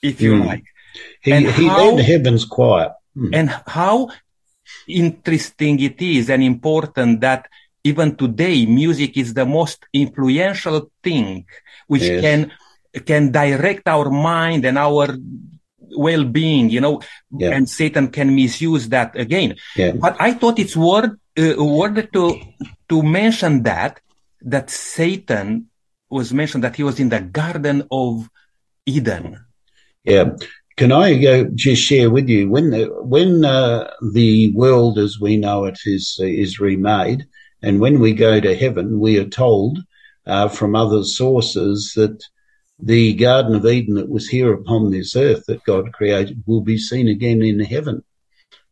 [0.03, 0.47] if you mm.
[0.47, 0.65] like.
[1.23, 2.93] He, and he how, the heavens quiet.
[3.15, 3.35] Hmm.
[3.35, 4.09] And how
[4.89, 7.47] interesting it is and important that
[7.85, 11.45] even today music is the most influential thing
[11.87, 12.21] which yes.
[12.21, 12.53] can
[13.07, 15.17] can direct our mind and our
[15.97, 17.01] well-being you know
[17.37, 17.51] yeah.
[17.51, 19.93] and satan can misuse that again yeah.
[19.93, 22.39] but i thought it's worth uh, worth to
[22.89, 24.01] to mention that
[24.41, 25.67] that satan
[26.09, 28.29] was mentioned that he was in the garden of
[28.87, 29.39] eden
[30.05, 30.31] yeah
[30.81, 35.37] can I uh, just share with you when the, when uh, the world as we
[35.37, 37.27] know it is uh, is remade,
[37.63, 39.79] and when we go to heaven, we are told
[40.27, 42.25] uh, from other sources that
[42.83, 46.79] the Garden of Eden that was here upon this earth that God created will be
[46.79, 48.03] seen again in heaven.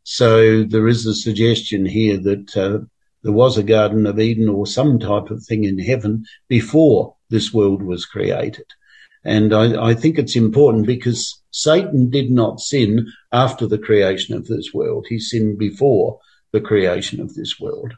[0.03, 2.79] So there is a suggestion here that uh,
[3.23, 7.53] there was a Garden of Eden or some type of thing in heaven before this
[7.53, 8.65] world was created.
[9.25, 14.47] And I, I, think it's important because Satan did not sin after the creation of
[14.47, 15.07] this world.
[15.09, 16.21] He sinned before
[16.53, 17.93] the creation of this world.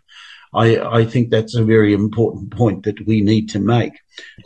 [0.53, 3.93] I, I think that's a very important point that we need to make.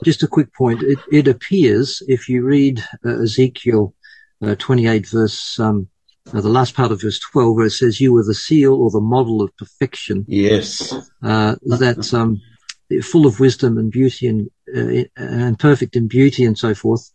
[0.04, 0.82] Just a quick point.
[0.82, 3.94] It, it appears, if you read uh, Ezekiel
[4.42, 5.88] uh, 28 verse, um,
[6.32, 8.90] uh, the last part of verse 12 where it says, you were the seal or
[8.90, 10.24] the model of perfection.
[10.28, 10.92] Yes.
[11.22, 12.40] Uh, that, um,
[13.02, 17.10] full of wisdom and beauty and, uh, and perfect in beauty and so forth.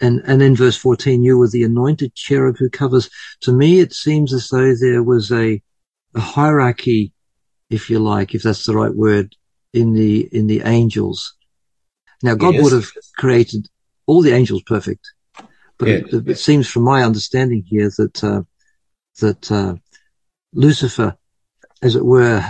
[0.00, 3.10] And, and then verse 14, you were the anointed cherub who covers.
[3.42, 5.60] To me, it seems as though there was a,
[6.14, 7.12] a hierarchy,
[7.70, 9.34] if you like, if that's the right word,
[9.72, 11.34] in the, in the angels.
[12.22, 12.64] Now, God yes.
[12.64, 13.68] would have created
[14.06, 15.06] all the angels perfect,
[15.78, 18.42] but it, it, seems from my understanding here that, uh,
[19.20, 19.74] that, uh,
[20.52, 21.16] Lucifer,
[21.82, 22.42] as it were,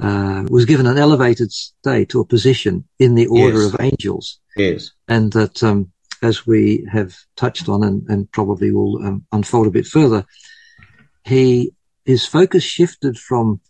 [0.00, 3.74] uh, was given an elevated state or position in the order yes.
[3.74, 4.40] of angels.
[4.56, 4.90] Yes.
[5.08, 9.70] And that, um, as we have touched on and, and probably will um, unfold a
[9.70, 10.24] bit further,
[11.24, 11.72] he,
[12.04, 13.60] his focus shifted from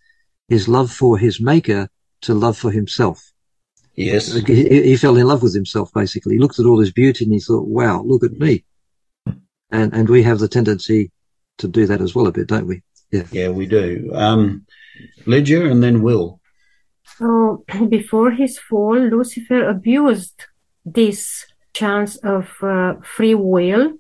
[0.49, 1.89] his love for his maker
[2.23, 3.33] to love for himself.
[3.97, 4.33] Yes.
[4.33, 6.35] He, he fell in love with himself, basically.
[6.35, 8.65] He looked at all his beauty and he thought, wow, look at me.
[9.71, 11.11] And, and we have the tendency
[11.59, 12.83] to do that as well a bit, don't we?
[13.11, 13.25] Yeah.
[13.31, 14.11] Yeah, we do.
[14.13, 14.67] Um,
[15.27, 16.41] Lydia and then Will.
[17.19, 20.47] So before his fall, Lucifer abused
[20.85, 23.95] this chance of uh, free will,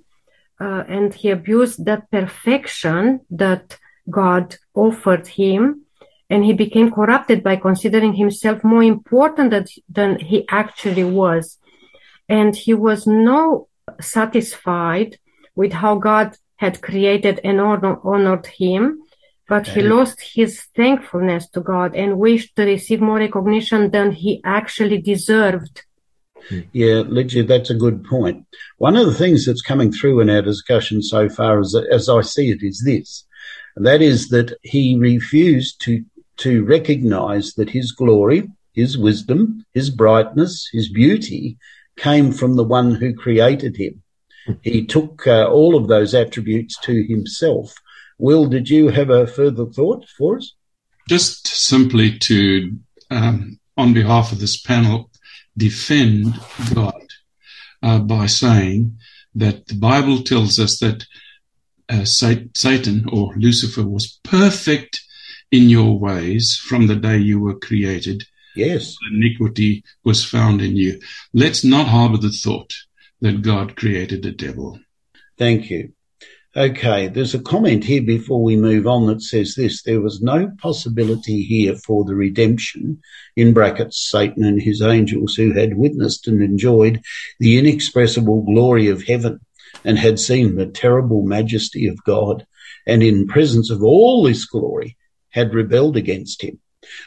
[0.60, 3.78] uh, and he abused that perfection that
[4.10, 5.83] God offered him,
[6.30, 11.58] and he became corrupted by considering himself more important than, than he actually was.
[12.28, 13.68] And he was no
[14.00, 15.18] satisfied
[15.54, 19.04] with how God had created and honor, honored him
[19.48, 24.40] but he lost his thankfulness to God and wished to receive more recognition than he
[24.44, 25.82] actually deserved.
[26.72, 28.46] Yeah, Lydia, that's a good point.
[28.78, 32.22] One of the things that's coming through in our discussion so far, as, as I
[32.22, 33.26] see it, is this.
[33.76, 36.04] That is that he refused to,
[36.38, 41.56] to recognize that his glory, his wisdom, his brightness, his beauty
[41.96, 44.02] came from the one who created him.
[44.62, 47.74] He took uh, all of those attributes to himself.
[48.18, 50.52] Will, did you have a further thought for us?
[51.08, 52.76] Just simply to,
[53.10, 55.10] um, on behalf of this panel,
[55.56, 56.34] defend
[56.74, 57.02] God
[57.82, 58.98] uh, by saying
[59.34, 61.06] that the Bible tells us that
[61.88, 65.03] uh, Satan or Lucifer was perfect
[65.54, 68.24] in your ways from the day you were created.
[68.56, 68.96] Yes.
[69.12, 71.00] Iniquity was found in you.
[71.32, 72.72] Let's not harbor the thought
[73.20, 74.80] that God created a devil.
[75.38, 75.92] Thank you.
[76.56, 80.50] Okay, there's a comment here before we move on that says this there was no
[80.58, 83.00] possibility here for the redemption,
[83.36, 87.00] in brackets, Satan and his angels who had witnessed and enjoyed
[87.38, 89.38] the inexpressible glory of heaven
[89.84, 92.44] and had seen the terrible majesty of God,
[92.86, 94.96] and in presence of all this glory
[95.34, 96.60] had rebelled against him.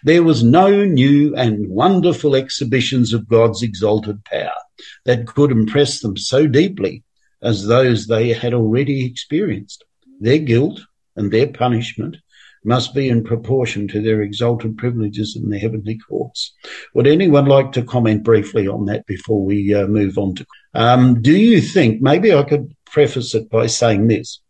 [0.04, 4.60] There was no new and wonderful exhibitions of God's exalted power
[5.06, 7.04] that could impress them so deeply
[7.42, 9.86] as those they had already experienced.
[10.20, 10.82] Their guilt
[11.16, 12.18] and their punishment
[12.66, 16.54] must be in proportion to their exalted privileges in the heavenly courts.
[16.94, 20.46] Would anyone like to comment briefly on that before we uh, move on to?
[20.74, 24.42] Um, do you think maybe I could preface it by saying this?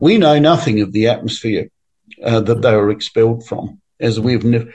[0.00, 1.68] We know nothing of the atmosphere
[2.24, 4.70] uh, that they were expelled from, as we've ne-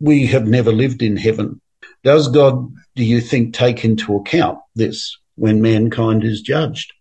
[0.00, 1.60] we have never lived in heaven.
[2.04, 6.92] Does God, do you think, take into account this when mankind is judged?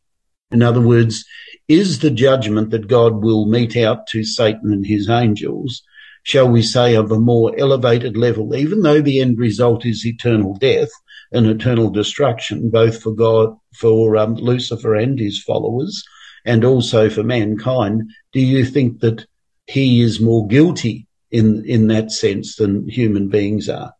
[0.51, 1.25] In other words,
[1.67, 5.81] is the judgment that God will mete out to Satan and his angels,
[6.23, 10.55] shall we say, of a more elevated level, even though the end result is eternal
[10.55, 10.89] death
[11.31, 16.03] and eternal destruction, both for God, for um, Lucifer and his followers,
[16.45, 18.03] and also for mankind?
[18.31, 19.25] Do you think that
[19.67, 23.93] he is more guilty in in that sense than human beings are?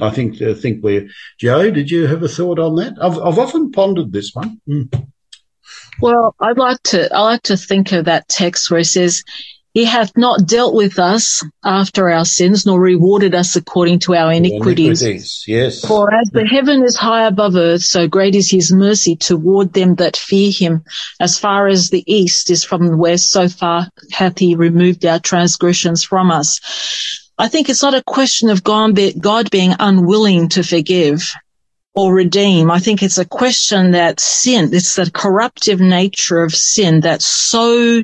[0.00, 1.70] I think I think we're Joe.
[1.70, 2.94] Did you have a thought on that?
[3.00, 4.60] I've I've often pondered this one.
[4.68, 5.08] Mm.
[6.00, 9.22] Well, I'd like to I like to think of that text where it says,
[9.72, 14.32] "He hath not dealt with us after our sins, nor rewarded us according to our
[14.32, 15.44] iniquities." iniquities.
[15.46, 15.84] Yes.
[15.84, 19.94] For as the heaven is high above earth, so great is His mercy toward them
[19.96, 20.82] that fear Him.
[21.20, 25.20] As far as the east is from the west, so far hath He removed our
[25.20, 26.58] transgressions from us.
[27.38, 31.32] I think it's not a question of God being unwilling to forgive
[31.94, 32.70] or redeem.
[32.70, 38.02] I think it's a question that sin, it's the corruptive nature of sin that so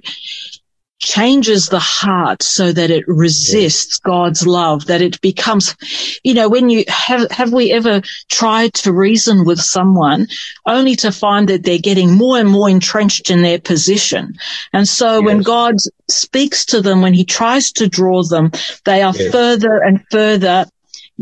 [0.98, 5.76] changes the heart so that it resists God's love, that it becomes,
[6.24, 10.26] you know, when you have, have we ever tried to reason with someone
[10.66, 14.34] only to find that they're getting more and more entrenched in their position?
[14.72, 15.24] And so yes.
[15.24, 15.74] when God
[16.08, 18.50] speaks to them, when he tries to draw them,
[18.84, 19.32] they are yes.
[19.32, 20.64] further and further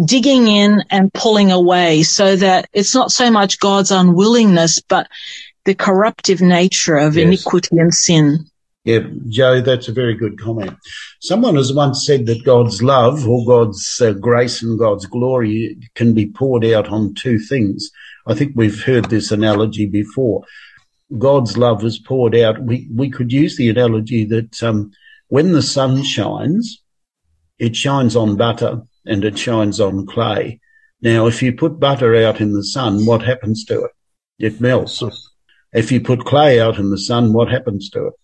[0.05, 5.09] digging in and pulling away so that it's not so much God's unwillingness, but
[5.65, 7.27] the corruptive nature of yes.
[7.27, 8.47] iniquity and sin.
[8.85, 10.77] Yeah, Joe, that's a very good comment.
[11.20, 16.12] Someone has once said that God's love or God's uh, grace and God's glory can
[16.12, 17.90] be poured out on two things.
[18.27, 20.44] I think we've heard this analogy before.
[21.18, 22.62] God's love is poured out.
[22.62, 24.90] We, we could use the analogy that um,
[25.29, 26.83] when the sun shines,
[27.59, 30.61] it shines on butter and it shines on clay.
[31.01, 33.90] Now, if you put butter out in the sun, what happens to it?
[34.38, 35.03] It melts.
[35.73, 38.14] If you put clay out in the sun, what happens to it?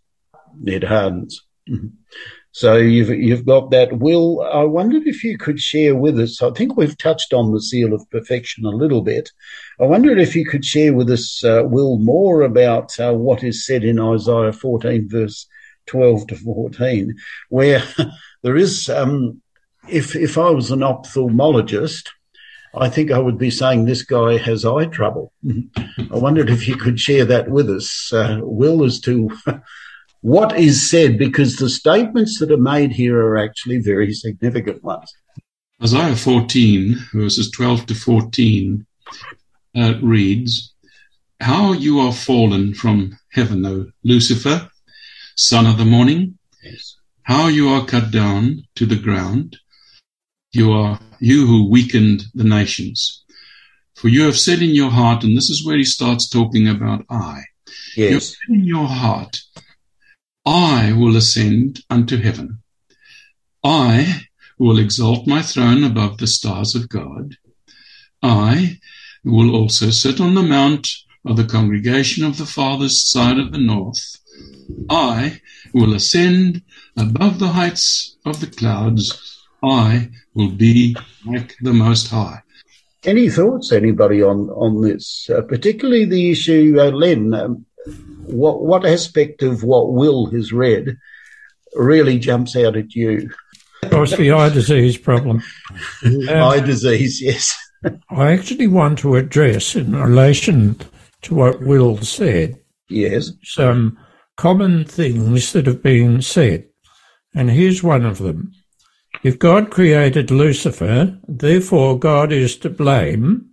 [0.65, 1.41] It hardens.
[2.53, 3.99] So you've you've got that.
[3.99, 6.43] Will I wondered if you could share with us?
[6.43, 9.31] I think we've touched on the seal of perfection a little bit.
[9.81, 13.65] I wondered if you could share with us, uh, Will, more about uh, what is
[13.65, 15.47] said in Isaiah 14, verse
[15.87, 17.15] 12 to 14,
[17.51, 17.85] where
[18.43, 19.41] there is um,
[19.89, 22.09] if if I was an ophthalmologist,
[22.75, 25.33] I think I would be saying this guy has eye trouble.
[25.47, 29.31] I wondered if you could share that with us, uh, Will, as to
[30.23, 35.13] what is said, because the statements that are made here are actually very significant ones.
[35.83, 38.87] Isaiah 14, verses 12 to 14,
[39.77, 40.75] uh, reads,
[41.41, 44.69] How you are fallen from heaven, O Lucifer,
[45.37, 46.39] son of the morning.
[46.63, 46.97] Yes.
[47.23, 49.57] How you are cut down to the ground
[50.53, 53.25] you are you who weakened the nations.
[53.95, 57.05] For you have said in your heart, and this is where he starts talking about
[57.11, 57.43] I.
[57.97, 57.97] Yes.
[57.97, 59.41] You have said in your heart,
[60.47, 62.63] I will ascend unto heaven.
[63.63, 64.23] I
[64.59, 67.37] will exalt my throne above the stars of God.
[68.23, 68.79] I
[69.25, 70.89] will also sit on the mount
[71.25, 74.17] of the congregation of the farthest side of the north.
[74.89, 75.41] I
[75.75, 76.63] will ascend
[76.97, 82.43] above the heights of the clouds I will be like the Most High.
[83.05, 87.33] Any thoughts, anybody, on on this, uh, particularly the issue, uh, Len?
[87.35, 87.67] Um,
[88.25, 90.97] what what aspect of what Will has read
[91.75, 93.31] really jumps out at you?
[93.83, 95.43] Of course, the eye disease problem.
[96.05, 97.57] Um, eye disease, yes.
[98.11, 100.79] I actually want to address, in relation
[101.23, 102.59] to what Will said,
[102.89, 103.99] yes, some
[104.37, 106.67] common things that have been said,
[107.35, 108.53] and here's one of them.
[109.23, 113.51] If God created Lucifer, therefore God is to blame,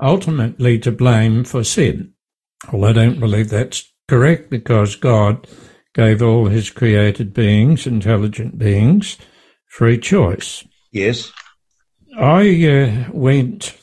[0.00, 2.13] ultimately to blame for sin.
[2.72, 5.46] Well, I don't believe that's correct because God
[5.94, 9.16] gave all his created beings, intelligent beings,
[9.68, 10.64] free choice.
[10.92, 11.32] Yes.
[12.18, 13.76] I uh, went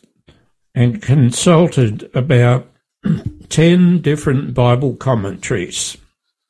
[0.75, 2.67] and consulted about
[3.49, 5.97] 10 different Bible commentaries.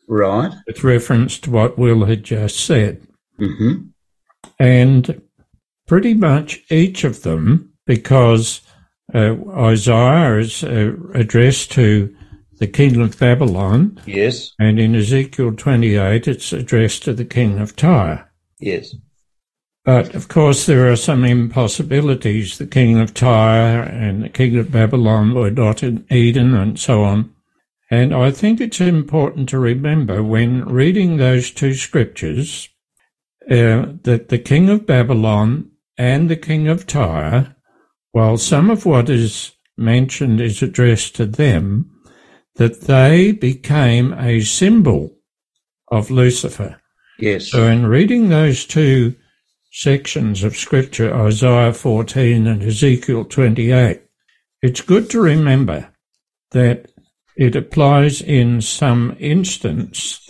[0.07, 0.51] Right.
[0.67, 3.01] With reference to what Will had just said.
[3.39, 3.87] Mm-hmm.
[4.59, 5.21] And
[5.87, 8.61] pretty much each of them, because
[9.13, 12.15] uh, Isaiah is uh, addressed to
[12.61, 13.99] the king of Babylon.
[14.05, 14.51] Yes.
[14.59, 18.31] And in Ezekiel 28, it's addressed to the king of Tyre.
[18.59, 18.93] Yes.
[19.83, 22.59] But of course, there are some impossibilities.
[22.59, 27.03] The king of Tyre and the king of Babylon were not in Eden and so
[27.03, 27.33] on.
[27.89, 32.69] And I think it's important to remember when reading those two scriptures
[33.49, 37.55] uh, that the king of Babylon and the king of Tyre,
[38.11, 41.91] while some of what is mentioned is addressed to them,
[42.55, 45.15] that they became a symbol
[45.89, 46.81] of Lucifer.
[47.19, 47.49] Yes.
[47.49, 49.15] So in reading those two
[49.71, 54.01] sections of scripture, Isaiah 14 and Ezekiel 28,
[54.61, 55.91] it's good to remember
[56.51, 56.91] that
[57.37, 60.29] it applies in some instance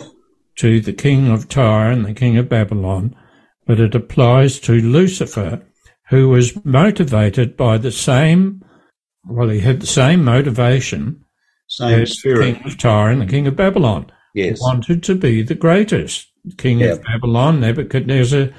[0.56, 3.16] to the king of Tyre and the king of Babylon,
[3.66, 5.62] but it applies to Lucifer,
[6.10, 8.64] who was motivated by the same,
[9.24, 11.24] well, he had the same motivation
[11.72, 12.36] same as spirit.
[12.38, 14.10] the king of Tyre and the king of Babylon.
[14.34, 14.58] Yes.
[14.58, 16.28] He wanted to be the greatest.
[16.56, 16.92] King Yeah.
[16.92, 18.50] of Babylon, Nebuchadnezzar,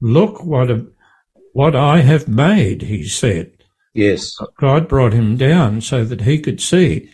[0.00, 0.86] look what a,
[1.52, 3.52] what I have made, he said.
[3.94, 4.36] Yes.
[4.58, 7.10] God brought him down so that he could see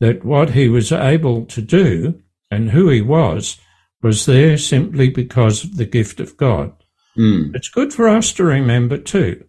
[0.00, 3.58] that what he was able to do and who he was
[4.02, 6.72] was there simply because of the gift of God.
[7.16, 7.54] Mm.
[7.54, 9.44] It's good for us to remember too,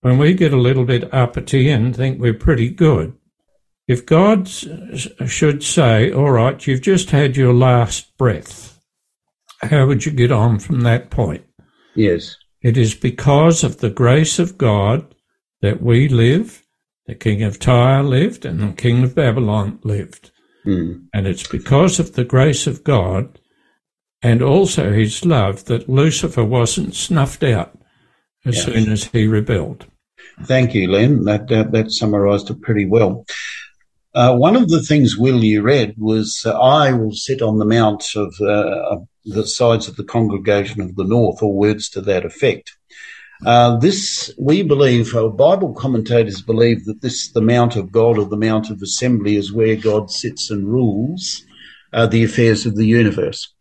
[0.00, 3.14] when we get a little bit uppity and think we're pretty good.
[3.90, 8.78] If God should say, all right, you've just had your last breath,
[9.62, 11.44] how would you get on from that point?
[11.96, 12.36] Yes.
[12.62, 15.12] It is because of the grace of God
[15.60, 16.64] that we live,
[17.06, 20.30] the king of Tyre lived, and the king of Babylon lived.
[20.64, 21.06] Mm.
[21.12, 23.40] And it's because of the grace of God
[24.22, 27.76] and also his love that Lucifer wasn't snuffed out
[28.46, 28.64] as Yes.
[28.66, 29.86] soon as he rebelled.
[30.44, 31.24] Thank you, Len.
[31.24, 33.26] That that, that summarised it pretty well.
[34.12, 37.64] Uh, one of the things, Will, you read was, uh, I will sit on the
[37.64, 42.24] mount of uh, the sides of the congregation of the north, or words to that
[42.24, 42.76] effect.
[43.46, 48.26] Uh, this, we believe, uh, Bible commentators believe that this, the Mount of God or
[48.26, 51.44] the Mount of Assembly, is where God sits and rules
[51.92, 53.54] uh, the affairs of the universe.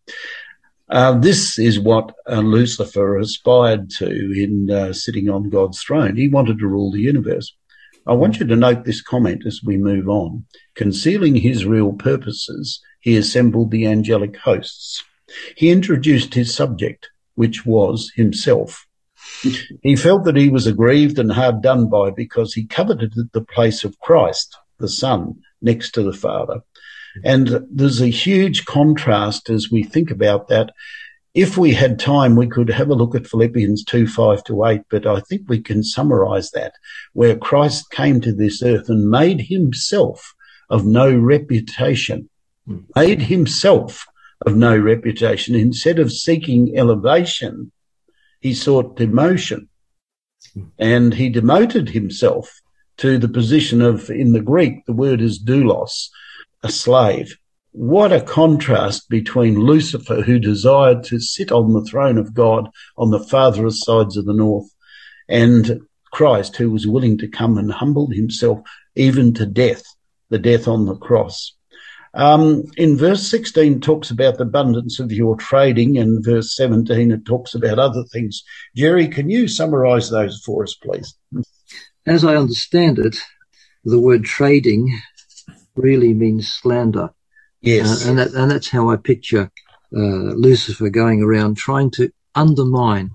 [0.90, 6.16] Uh, this is what Lucifer aspired to in uh, sitting on God's throne.
[6.16, 7.56] He wanted to rule the universe.
[8.10, 10.46] I want you to note this comment as we move on.
[10.74, 15.04] Concealing his real purposes, he assembled the angelic hosts.
[15.56, 18.88] He introduced his subject, which was himself.
[19.84, 23.84] He felt that he was aggrieved and hard done by because he coveted the place
[23.84, 26.62] of Christ, the Son, next to the Father.
[27.24, 30.72] And there's a huge contrast as we think about that.
[31.40, 34.82] If we had time, we could have a look at Philippians 2, 5 to 8,
[34.90, 36.74] but I think we can summarize that
[37.14, 40.34] where Christ came to this earth and made himself
[40.70, 42.30] of no reputation,
[42.94, 44.06] made himself
[44.46, 45.56] of no reputation.
[45.56, 47.72] Instead of seeking elevation,
[48.42, 49.70] he sought demotion
[50.78, 52.60] and he demoted himself
[52.98, 56.10] to the position of, in the Greek, the word is doulos,
[56.64, 57.38] a slave.
[57.72, 63.12] What a contrast between Lucifer, who desired to sit on the throne of God on
[63.12, 64.70] the farthest sides of the north,
[65.28, 68.62] and Christ, who was willing to come and humble himself
[68.96, 69.84] even to death,
[70.30, 71.56] the death on the cross.
[72.16, 77.24] Um, in verse 16 talks about the abundance of your trading, and verse 17 it
[77.24, 78.44] talks about other things.
[78.76, 81.14] Jerry, can you summarize those for us, please?
[82.08, 83.18] As I understand it,
[83.84, 85.00] the word trading
[85.76, 87.12] really means slander.
[87.62, 88.06] Yes.
[88.06, 89.52] Uh, and, that, and that's how I picture
[89.96, 93.12] uh, Lucifer going around trying to undermine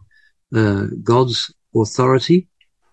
[0.55, 2.49] uh, God's authority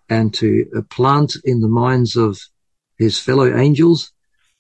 [0.10, 2.39] and to uh, plant in the minds of
[2.97, 4.12] his fellow angels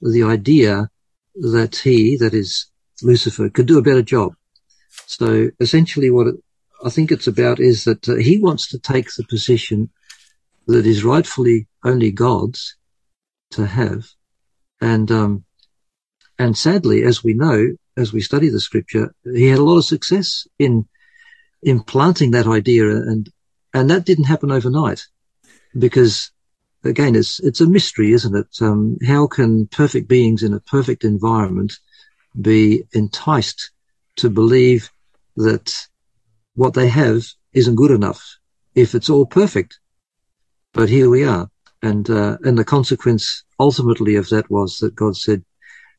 [0.01, 0.89] the idea
[1.35, 2.65] that he, that is
[3.03, 4.33] Lucifer, could do a better job.
[5.05, 6.35] So essentially what it,
[6.83, 9.89] I think it's about is that uh, he wants to take the position
[10.67, 12.75] that is rightfully only God's
[13.51, 14.07] to have.
[14.79, 15.45] And, um,
[16.41, 19.85] and sadly, as we know, as we study the scripture, he had a lot of
[19.85, 20.87] success in
[21.61, 23.29] implanting that idea and,
[23.75, 25.05] and that didn't happen overnight
[25.77, 26.31] because
[26.83, 28.47] again, it's, it's a mystery, isn't it?
[28.59, 31.73] Um, how can perfect beings in a perfect environment
[32.41, 33.69] be enticed
[34.15, 34.89] to believe
[35.35, 35.71] that
[36.55, 37.23] what they have
[37.53, 38.37] isn't good enough
[38.73, 39.79] if it's all perfect?
[40.73, 41.49] But here we are.
[41.83, 45.43] And, uh, and the consequence ultimately of that was that God said,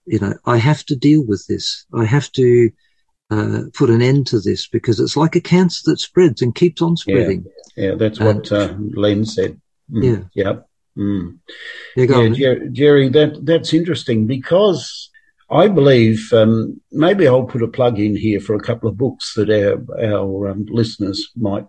[0.07, 1.87] you know, I have to deal with this.
[1.95, 2.71] I have to,
[3.31, 6.83] uh, put an end to this because it's like a cancer that spreads and keeps
[6.83, 7.47] on spreading.
[7.77, 9.61] Yeah, yeah that's what uh, Len said.
[9.91, 10.45] Mm, yeah.
[10.45, 10.67] Yep.
[10.99, 11.39] Mm.
[11.97, 15.11] Yeah, yeah Jerry, Jerry, that that's interesting because
[15.51, 19.35] I believe um, maybe I'll put a plug in here for a couple of books
[19.35, 21.67] that our our um, listeners might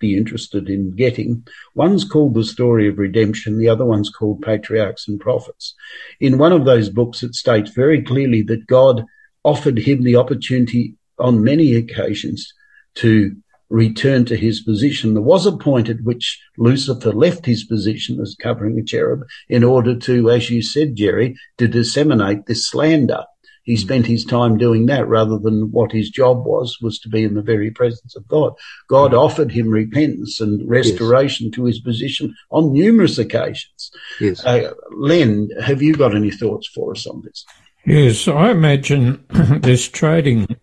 [0.00, 1.46] be interested in getting.
[1.74, 5.74] One's called The Story of Redemption, the other one's called Patriarchs and Prophets.
[6.18, 9.04] In one of those books, it states very clearly that God
[9.44, 12.52] offered him the opportunity on many occasions
[12.96, 13.36] to
[13.68, 15.14] return to his position.
[15.14, 19.62] There was a point at which Lucifer left his position as covering a cherub in
[19.62, 23.24] order to, as you said, Jerry, to disseminate this slander.
[23.62, 27.24] He spent his time doing that rather than what his job was, was to be
[27.24, 28.54] in the very presence of God.
[28.88, 31.54] God offered him repentance and restoration yes.
[31.54, 33.90] to his position on numerous occasions.
[34.18, 34.44] Yes.
[34.44, 37.44] Uh, Len, have you got any thoughts for us on this?
[37.84, 39.24] Yes, I imagine
[39.60, 40.56] this trading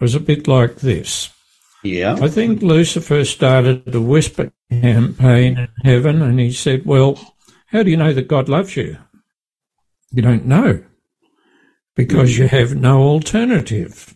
[0.00, 1.30] was a bit like this.
[1.82, 2.16] Yeah.
[2.20, 7.18] I think Lucifer started a whisper campaign in heaven and he said, Well,
[7.66, 8.96] how do you know that God loves you?
[10.10, 10.84] You don't know
[11.98, 14.14] because you have no alternative.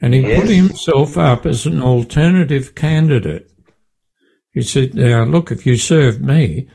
[0.00, 0.40] And he yes.
[0.40, 3.52] put himself up as an alternative candidate.
[4.52, 6.70] He said, Now look, if you serve me,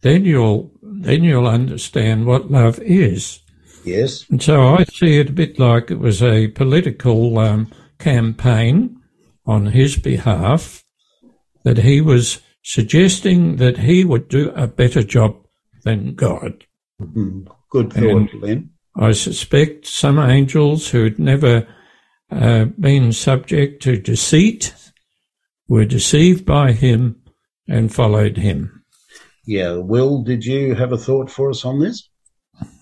[0.00, 3.40] then you'll then you'll understand what love is.
[3.84, 4.24] Yes.
[4.30, 8.98] And so I see it a bit like it was a political um, campaign
[9.44, 10.82] on his behalf
[11.64, 15.36] that he was suggesting that he would do a better job
[15.84, 16.64] than God.
[16.98, 18.69] Mm, good thought, Len.
[18.96, 21.66] I suspect some angels who had never
[22.30, 24.74] uh, been subject to deceit
[25.68, 27.22] were deceived by him
[27.68, 28.84] and followed him.
[29.46, 32.08] Yeah, Will, did you have a thought for us on this?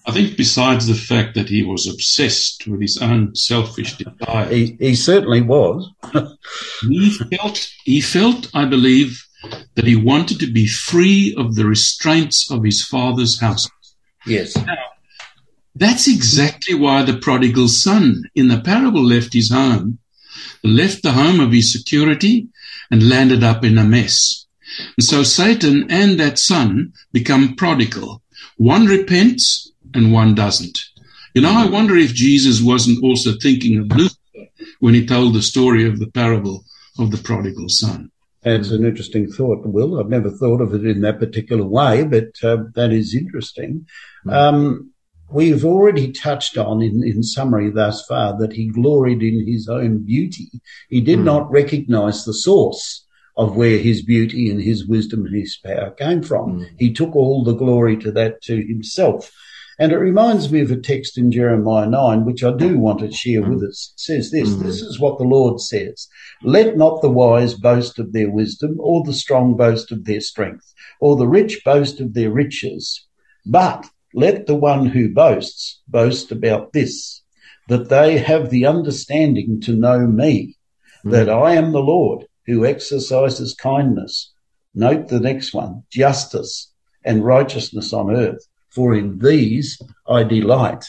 [0.07, 4.77] I think besides the fact that he was obsessed with his own selfish desires, he,
[4.81, 5.89] he certainly was.
[6.89, 9.23] he felt he felt, I believe,
[9.75, 13.69] that he wanted to be free of the restraints of his father's house.
[14.27, 14.57] Yes.
[14.57, 14.77] Now,
[15.79, 19.99] that's exactly why the prodigal son in the parable left his home,
[20.65, 22.49] left the home of his security,
[22.91, 24.47] and landed up in a mess.
[24.97, 28.23] And so Satan and that son become prodigal.
[28.57, 30.79] One repents and one doesn't.
[31.35, 34.19] You know, I wonder if Jesus wasn't also thinking of Lucifer
[34.81, 36.65] when he told the story of the parable
[36.99, 38.11] of the prodigal son.
[38.43, 39.99] That's an interesting thought, Will.
[39.99, 43.87] I've never thought of it in that particular way, but uh, that is interesting.
[44.25, 44.31] Hmm.
[44.31, 44.91] Um,
[45.31, 50.05] we've already touched on in, in summary thus far that he gloried in his own
[50.05, 50.51] beauty.
[50.89, 51.25] He did mm.
[51.25, 53.05] not recognize the source
[53.37, 56.61] of where his beauty and his wisdom and his power came from.
[56.61, 56.67] Mm.
[56.79, 59.31] He took all the glory to that to himself.
[59.81, 63.13] And it reminds me of a text in Jeremiah 9, which I do want to
[63.13, 63.93] share with us.
[63.95, 64.67] It says this, mm-hmm.
[64.67, 66.09] this is what the Lord says.
[66.43, 70.75] Let not the wise boast of their wisdom, or the strong boast of their strength,
[71.01, 73.07] or the rich boast of their riches.
[73.47, 77.23] But let the one who boasts boast about this,
[77.69, 80.57] that they have the understanding to know me,
[80.99, 81.11] mm-hmm.
[81.11, 84.33] that I am the Lord who exercises kindness.
[84.75, 86.73] Note the next one, justice
[87.05, 90.85] and righteousness on earth for in these I delight.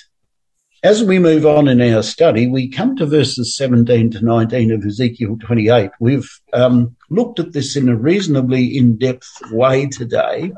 [0.81, 4.85] As we move on in our study, we come to verses 17 to 19 of
[4.85, 5.91] Ezekiel 28.
[5.99, 10.53] We've um, looked at this in a reasonably in-depth way today.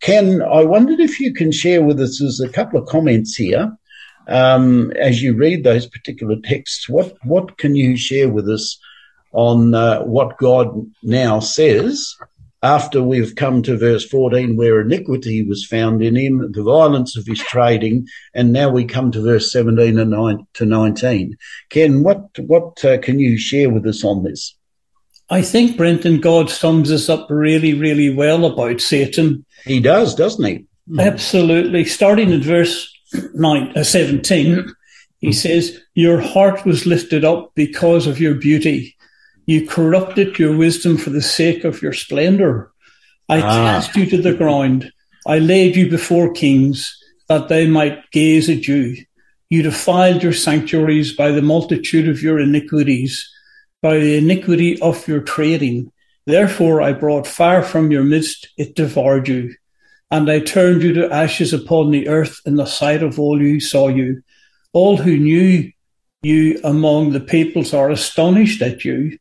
[0.00, 3.76] Ken, I wondered if you can share with us, there's a couple of comments here.
[4.28, 8.78] Um, as you read those particular texts, what, what can you share with us
[9.32, 12.16] on uh, what God now says
[12.66, 17.24] after we've come to verse 14 where iniquity was found in him, the violence of
[17.24, 21.36] his trading, and now we come to verse 17 and 9 to 19.
[21.70, 24.56] Ken, what, what uh, can you share with us on this?
[25.30, 29.44] I think, Brenton, God sums this up really, really well about Satan.
[29.64, 30.66] He does, doesn't he?
[30.98, 31.84] Absolutely.
[31.84, 32.92] Starting at verse
[33.34, 34.66] nine, uh, 17,
[35.18, 38.95] he says, Your heart was lifted up because of your beauty.
[39.46, 42.70] You corrupted your wisdom for the sake of your splendor.
[43.28, 43.42] I Ah.
[43.80, 44.90] cast you to the ground.
[45.26, 46.96] I laid you before kings
[47.28, 48.96] that they might gaze at you.
[49.48, 53.28] You defiled your sanctuaries by the multitude of your iniquities,
[53.82, 55.92] by the iniquity of your trading.
[56.26, 59.54] Therefore I brought fire from your midst, it devoured you.
[60.10, 63.60] And I turned you to ashes upon the earth in the sight of all who
[63.60, 64.22] saw you.
[64.72, 65.70] All who knew
[66.22, 69.18] you among the peoples are astonished at you.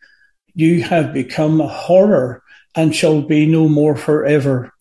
[0.55, 2.43] You have become a horror
[2.75, 4.73] and shall be no more forever.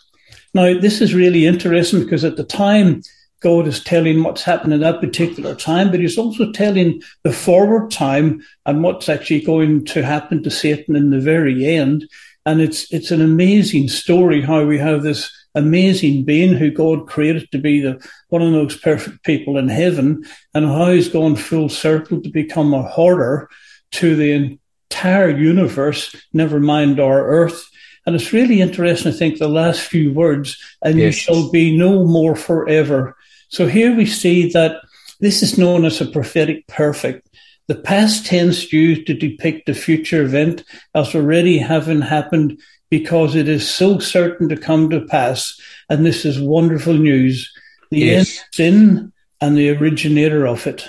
[0.52, 3.02] Now, this is really interesting because at the time,
[3.40, 7.90] God is telling what's happened in that particular time, but he's also telling the forward
[7.90, 12.08] time and what's actually going to happen to Satan in the very end.
[12.46, 17.50] And it's, it's an amazing story how we have this amazing being who God created
[17.52, 21.36] to be the, one of the most perfect people in heaven and how he's gone
[21.36, 23.50] full circle to become a horror
[23.92, 24.58] to the
[24.94, 27.68] entire universe, never mind our earth.
[28.06, 32.04] And it's really interesting, I think, the last few words, and you shall be no
[32.04, 33.16] more forever.
[33.48, 34.76] So here we see that
[35.20, 37.28] this is known as a prophetic perfect.
[37.66, 40.64] The past tense used to depict the future event
[40.94, 45.58] as already having happened because it is so certain to come to pass.
[45.88, 47.50] And this is wonderful news.
[47.90, 48.38] The Yes.
[48.38, 50.88] end is in and the originator of it.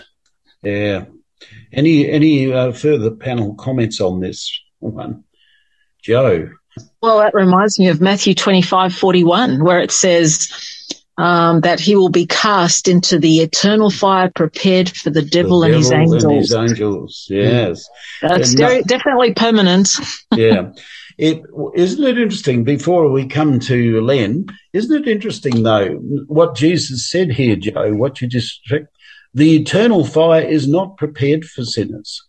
[0.62, 1.06] Yeah.
[1.74, 5.24] Any any uh, further panel comments on this one?
[6.04, 6.50] Joe.
[7.02, 10.50] Well, that reminds me of Matthew twenty-five forty-one, where it says
[11.18, 15.68] um, that he will be cast into the eternal fire prepared for the devil, The
[15.68, 16.24] and, his devil angels.
[16.24, 17.28] and his angels.
[17.30, 17.90] Yes.
[18.22, 19.90] That's And de- not- definitely permanent.
[20.36, 20.72] yeah.
[21.18, 21.44] It
[21.76, 25.96] isn't it interesting before we come to Len, isn't it interesting though
[26.28, 28.62] what Jesus said here, Joe, what you just
[29.34, 32.22] the eternal fire is not prepared for sinners.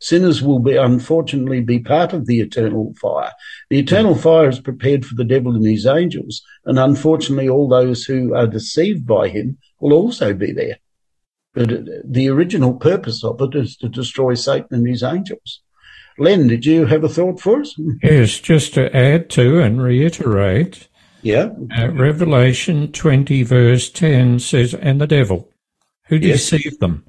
[0.00, 3.32] Sinners will be unfortunately be part of the eternal fire.
[3.70, 8.04] The eternal fire is prepared for the devil and his angels, and unfortunately all those
[8.04, 10.78] who are deceived by him will also be there.
[11.54, 11.70] But
[12.04, 15.60] the original purpose of it is to destroy Satan and his angels.
[16.18, 17.74] Len, did you have a thought for us?
[18.02, 20.88] Yes, just to add to and reiterate,
[21.22, 21.50] Yeah.
[21.76, 25.50] uh, Revelation 20 verse 10 says, And the devil,
[26.08, 26.48] who Yes.
[26.50, 27.04] deceived them,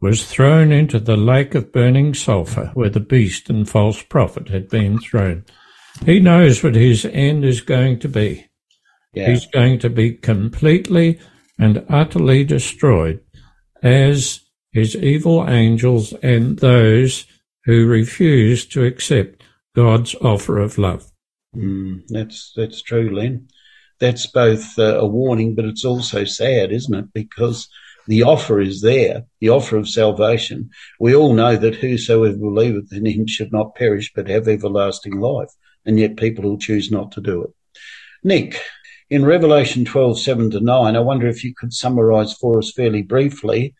[0.00, 4.68] was thrown into the lake of burning sulphur, where the beast and false prophet had
[4.68, 5.44] been thrown.
[6.06, 8.46] He knows what his end is going to be.
[9.12, 9.30] Yeah.
[9.30, 11.18] He's going to be completely
[11.58, 13.20] and utterly destroyed
[13.82, 14.40] as
[14.72, 17.26] his evil angels and those
[17.64, 19.42] who refuse to accept
[19.74, 21.10] God's offer of love.
[21.54, 23.48] Mm, that's that's true, Len.
[23.98, 27.12] That's both uh, a warning, but it's also sad, isn't it?
[27.12, 27.68] Because
[28.06, 30.70] the offer is there, the offer of salvation.
[30.98, 35.50] We all know that whosoever believeth in him should not perish, but have everlasting life.
[35.84, 37.50] And yet people will choose not to do it.
[38.22, 38.60] Nick,
[39.10, 43.02] in Revelation 12, 7 to 9, I wonder if you could summarize for us fairly
[43.02, 43.74] briefly.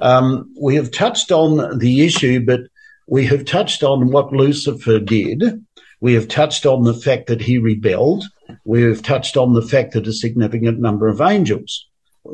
[0.00, 2.60] Um, we have touched on the issue, but
[3.06, 5.64] we have touched on what Lucifer did.
[6.00, 8.24] We have touched on the fact that he rebelled.
[8.64, 11.86] We have touched on the fact that a significant number of angels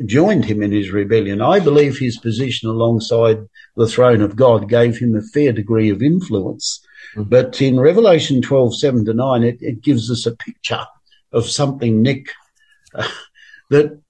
[0.06, 1.40] joined him in his rebellion.
[1.42, 3.38] I believe his position alongside
[3.76, 6.80] the throne of God gave him a fair degree of influence.
[7.16, 10.86] But in Revelation 12, 7 to 9, it, it gives us a picture
[11.32, 12.26] of something, Nick,
[12.94, 13.08] uh,
[13.70, 14.00] that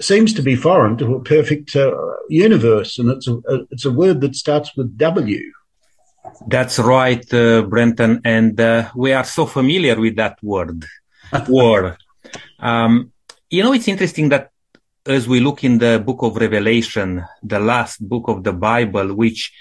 [0.00, 1.92] seems to be foreign to a perfect uh,
[2.28, 2.98] universe.
[2.98, 3.40] And it's a,
[3.70, 5.40] it's a word that starts with W.
[6.46, 8.20] That's right, uh, Brenton.
[8.24, 10.84] And uh, we are so familiar with that word,
[11.48, 11.96] war.
[12.58, 13.12] Um,
[13.50, 14.50] you know, it's interesting that
[15.06, 19.52] as we look in the book of Revelation, the last book of the Bible, which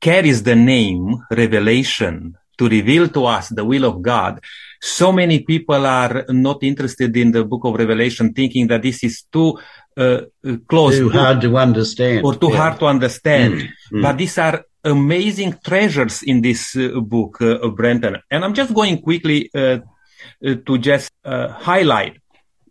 [0.00, 4.40] carries the name Revelation to reveal to us the will of God,
[4.80, 9.24] so many people are not interested in the book of Revelation, thinking that this is
[9.30, 9.58] too
[9.96, 10.20] uh,
[10.68, 12.24] close Too hard to understand.
[12.24, 12.56] or too Yeah.
[12.56, 13.68] hard to understand.
[13.92, 14.02] Mm.
[14.02, 18.16] But these are amazing treasures in this uh, book, uh, Brenton.
[18.30, 19.78] And I'm just going quickly uh,
[20.44, 22.18] uh, to just highlight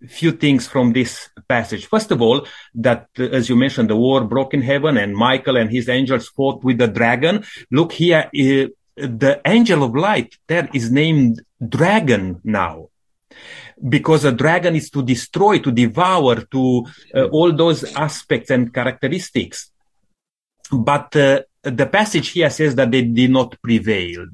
[0.04, 1.86] a few things from this passage.
[1.88, 5.58] First of all, that uh, as you mentioned, the war broke in heaven and Michael
[5.58, 7.44] and his angels fought with the dragon.
[7.72, 12.90] Look here, uh, the angel of light there is named dragon now
[13.90, 19.72] because a dragon is to destroy, to devour, to uh, all those aspects and characteristics.
[20.72, 21.16] But
[21.66, 24.28] the passage here says that they did not prevail.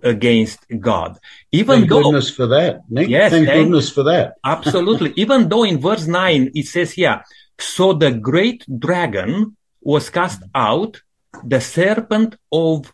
[0.00, 1.18] against God.
[1.50, 3.08] Even Thank though, goodness for that, Nick.
[3.08, 4.34] Yes, Thank thank- goodness for that.
[4.44, 7.24] absolutely, even though in verse 9 it says here,
[7.58, 11.02] so the great dragon was cast out,
[11.44, 12.92] the serpent of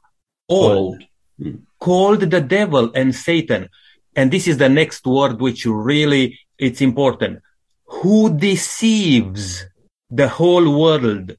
[0.49, 1.03] old,
[1.39, 1.57] hmm.
[1.79, 3.69] called the devil and Satan.
[4.17, 7.43] And this is the next word which really, it's important.
[7.87, 9.67] Who deceives
[10.11, 11.37] the whole world.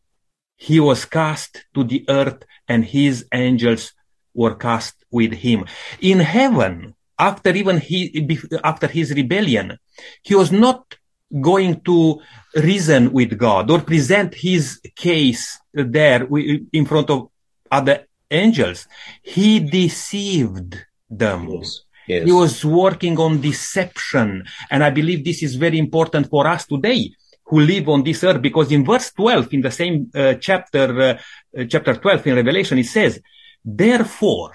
[0.58, 3.94] He was cast to the earth and his angels
[4.34, 5.66] were cast with him.
[6.02, 9.78] In heaven, after even he, after his rebellion,
[10.24, 10.96] he was not
[11.42, 12.20] going to
[12.56, 16.28] reason with God or present his case there
[16.72, 17.30] in front of
[17.72, 18.88] other angels.
[19.22, 21.50] He deceived them.
[21.50, 21.82] Yes.
[22.08, 22.26] Yes.
[22.26, 24.46] He was working on deception.
[24.70, 27.12] And I believe this is very important for us today
[27.46, 31.18] who live on this earth because in verse 12, in the same uh, chapter, uh,
[31.58, 33.20] uh, chapter 12 in Revelation, it says,
[33.64, 34.54] Therefore,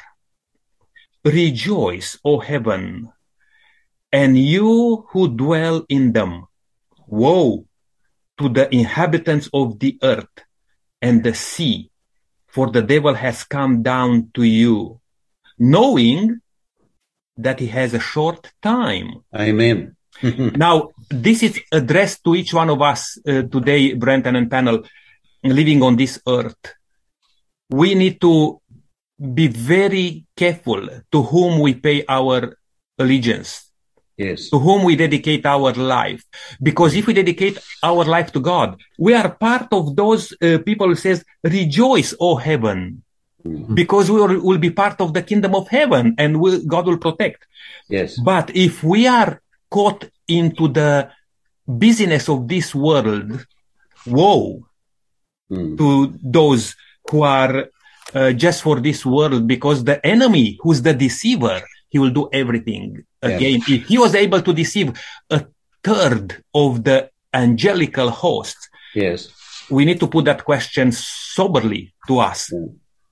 [1.25, 3.09] rejoice, O heaven,
[4.13, 6.47] and you who dwell in them.
[7.07, 7.67] Woe
[8.39, 10.45] to the inhabitants of the earth
[11.03, 11.91] and the sea,
[12.47, 15.01] for the devil has come down to you,
[15.59, 16.41] knowing
[17.37, 19.25] that he has a short time.
[19.35, 19.97] Amen.
[20.23, 24.83] Now, this is addressed to each one of us uh, today, Brenton and panel,
[25.43, 26.75] living on this earth.
[27.69, 28.61] We need to
[29.19, 32.57] be very careful to whom we pay our
[32.99, 33.71] allegiance,
[34.17, 34.51] yes.
[34.51, 36.25] to whom we dedicate our life.
[36.63, 40.89] Because if we dedicate our life to God, we are part of those uh, people
[40.89, 43.03] who says, rejoice, O heaven.
[43.43, 46.99] Because we will, will be part of the kingdom of heaven and will, God will
[46.99, 47.47] protect.
[47.89, 48.21] Yes.
[48.21, 49.41] But if we are
[49.71, 51.11] caught into the
[51.67, 53.47] busyness of this world,
[54.07, 54.67] woe
[55.51, 55.77] Mm.
[55.79, 56.77] to those
[57.11, 57.67] who are
[58.15, 63.05] uh, just for this world, because the enemy, who's the deceiver, he will do everything
[63.23, 63.31] Yeah.
[63.31, 63.61] again.
[63.69, 64.93] If he was able to deceive
[65.29, 65.45] a
[65.83, 69.29] third of the angelical hosts, Yes.
[69.71, 72.53] we need to put that question soberly to us.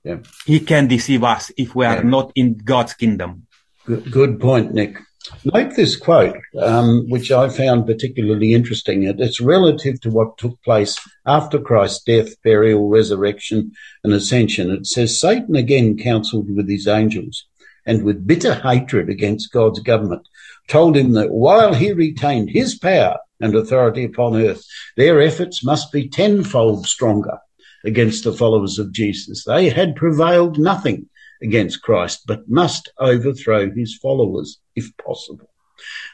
[0.05, 0.19] Yeah.
[0.45, 2.09] He can deceive us if we are Yeah.
[2.15, 3.47] not in God's kingdom.
[3.85, 4.97] Good, good point, Nick.
[5.45, 9.03] Note this quote, um, which I found particularly interesting.
[9.03, 13.71] It's relative to what took place after Christ's death, burial, resurrection,
[14.03, 14.71] and ascension.
[14.71, 17.45] It says Satan again counseled with his angels
[17.85, 20.27] and with bitter hatred against God's government,
[20.67, 24.65] told him that while he retained his power and authority upon earth,
[24.97, 27.37] their efforts must be tenfold stronger
[27.85, 29.45] against the followers of Jesus.
[29.45, 31.07] They had prevailed nothing
[31.41, 35.49] against Christ, but must overthrow his followers if possible.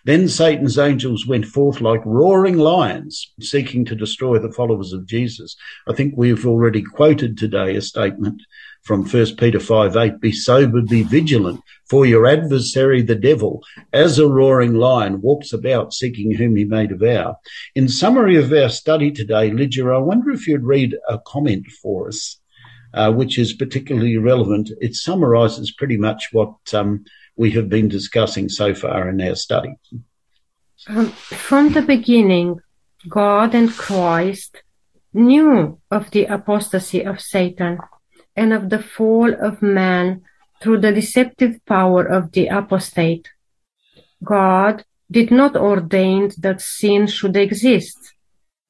[0.04, 5.56] Then Satan's angels went forth like roaring lions, seeking to destroy the followers of Jesus.
[5.88, 8.44] I think we've already quoted today a statement
[8.84, 14.20] from 1 Peter 5 8 Be sober, be vigilant, for your adversary, the devil, as
[14.20, 17.38] a roaring lion, walks about seeking whom he may devour.
[17.74, 22.08] In summary of our study today, Lydia, I wonder if you'd read a comment for
[22.10, 22.40] us
[22.96, 24.72] uh, which is particularly relevant.
[24.80, 27.04] It summarizes pretty much what um,
[27.36, 29.76] we have been discussing so far in our study.
[30.88, 32.62] Um, from the beginning,
[33.08, 34.64] God and Christ
[35.14, 37.80] knew of the apostasy of Satan
[38.36, 40.22] and of the fall of man
[40.62, 43.30] through the deceptive power of the apostate.
[44.24, 48.14] God did not ordain that sin should exist,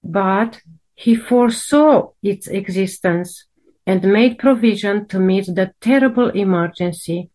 [0.04, 0.62] but
[0.96, 3.46] he foresaw its existence
[3.86, 7.30] and made provision to meet the terrible emergency.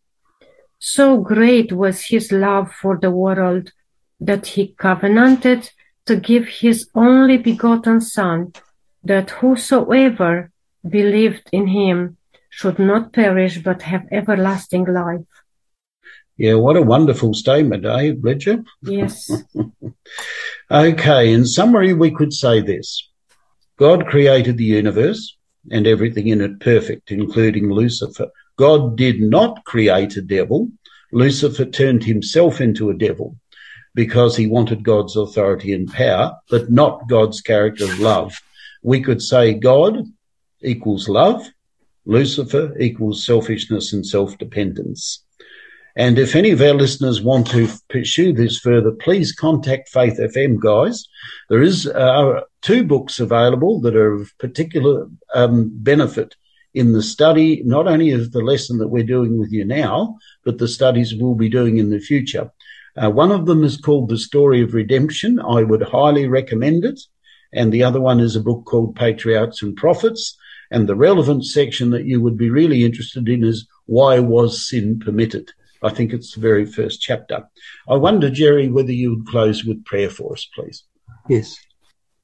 [0.78, 3.72] So great was his love for the world
[4.20, 5.70] that he covenanted
[6.06, 8.52] to give his only begotten Son,
[9.04, 10.50] that whosoever
[10.88, 12.16] believed in him
[12.48, 15.26] should not perish but have everlasting life.
[16.36, 18.60] Yeah, what a wonderful statement, eh, Bridget?
[18.82, 19.30] Yes.
[20.72, 23.08] Okay, in summary, we could say this
[23.76, 25.36] God created the universe
[25.70, 28.28] and everything in it perfect, including Lucifer.
[28.56, 30.70] God did not create a devil.
[31.12, 33.36] Lucifer turned himself into a devil
[33.94, 38.34] because he wanted God's authority and power, but not God's character of love.
[38.82, 40.06] We could say God
[40.62, 41.46] equals love,
[42.06, 45.24] Lucifer equals selfishness and self-dependence.
[45.96, 50.60] And if any of our listeners want to pursue this further, please contact Faith FM,
[50.60, 51.04] guys.
[51.48, 56.36] There is uh, two books available that are of particular um, benefit
[56.74, 60.58] in the study, not only of the lesson that we're doing with you now, but
[60.58, 62.50] the studies we'll be doing in the future.
[62.96, 65.40] Uh, one of them is called The Story of Redemption.
[65.40, 67.00] I would highly recommend it.
[67.52, 70.36] And the other one is a book called Patriarchs and Prophets.
[70.70, 75.00] And the relevant section that you would be really interested in is Why Was Sin
[75.00, 75.50] Permitted?
[75.82, 77.48] I think it's the very first chapter.
[77.88, 80.84] I wonder, Jerry, whether you would close with prayer for us, please.
[81.28, 81.56] Yes.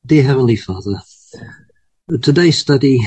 [0.05, 1.01] Dear Heavenly Father,
[2.23, 3.01] today's study,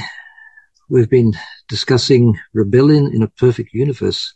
[0.89, 1.33] we've been
[1.67, 4.33] discussing rebellion in a perfect universe.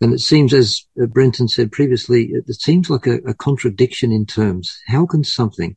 [0.00, 4.78] And it seems, as Brenton said previously, it seems like a, a contradiction in terms.
[4.88, 5.76] How can something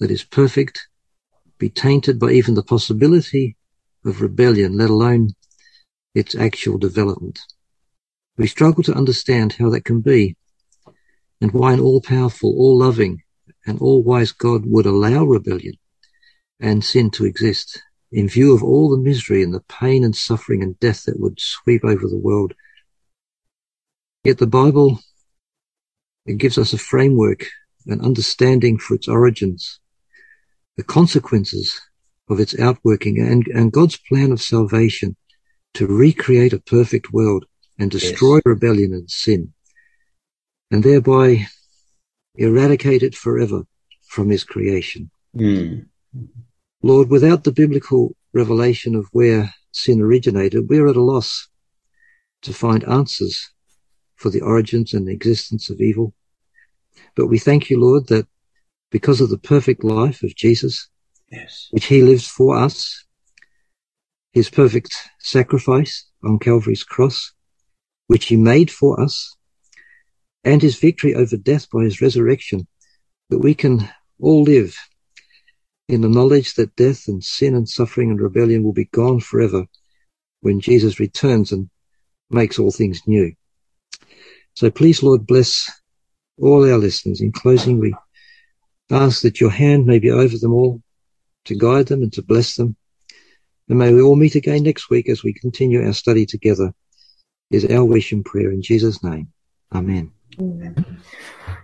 [0.00, 0.88] that is perfect
[1.58, 3.56] be tainted by even the possibility
[4.04, 5.30] of rebellion, let alone
[6.14, 7.40] its actual development?
[8.38, 10.36] We struggle to understand how that can be
[11.40, 13.22] and why an all powerful, all loving,
[13.66, 15.74] and all wise God would allow rebellion
[16.60, 17.82] and sin to exist
[18.12, 21.40] in view of all the misery and the pain and suffering and death that would
[21.40, 22.54] sweep over the world.
[24.22, 25.00] Yet the Bible,
[26.24, 27.46] it gives us a framework,
[27.86, 29.80] an understanding for its origins,
[30.76, 31.80] the consequences
[32.28, 35.16] of its outworking and, and God's plan of salvation
[35.74, 37.44] to recreate a perfect world
[37.78, 38.42] and destroy yes.
[38.44, 39.52] rebellion and sin
[40.70, 41.46] and thereby
[42.34, 43.62] eradicate it forever
[44.08, 45.10] from his creation.
[45.36, 45.86] Mm.
[46.82, 51.48] Lord, without the biblical revelation of where sin originated, we're at a loss
[52.42, 53.50] to find answers
[54.16, 56.14] for the origins and existence of evil.
[57.14, 58.26] But we thank you, Lord, that
[58.90, 60.88] because of the perfect life of Jesus,
[61.30, 61.68] yes.
[61.70, 63.04] which he lived for us,
[64.32, 67.32] his perfect sacrifice on Calvary's cross,
[68.08, 69.36] which he made for us,
[70.42, 72.66] and his victory over death by his resurrection,
[73.30, 73.88] that we can
[74.18, 74.76] all live
[75.88, 79.66] in the knowledge that death and sin and suffering and rebellion will be gone forever
[80.40, 81.68] when Jesus returns and
[82.30, 83.32] makes all things new.
[84.54, 85.70] So please, Lord, bless
[86.38, 87.20] all our listeners.
[87.20, 87.94] In closing, we
[88.90, 90.82] ask that your hand may be over them all
[91.44, 92.76] to guide them and to bless them.
[93.68, 96.72] And may we all meet again next week as we continue our study together
[97.50, 99.28] is our wish and prayer in Jesus' name.
[99.74, 100.12] Amen.
[100.38, 101.00] Amen.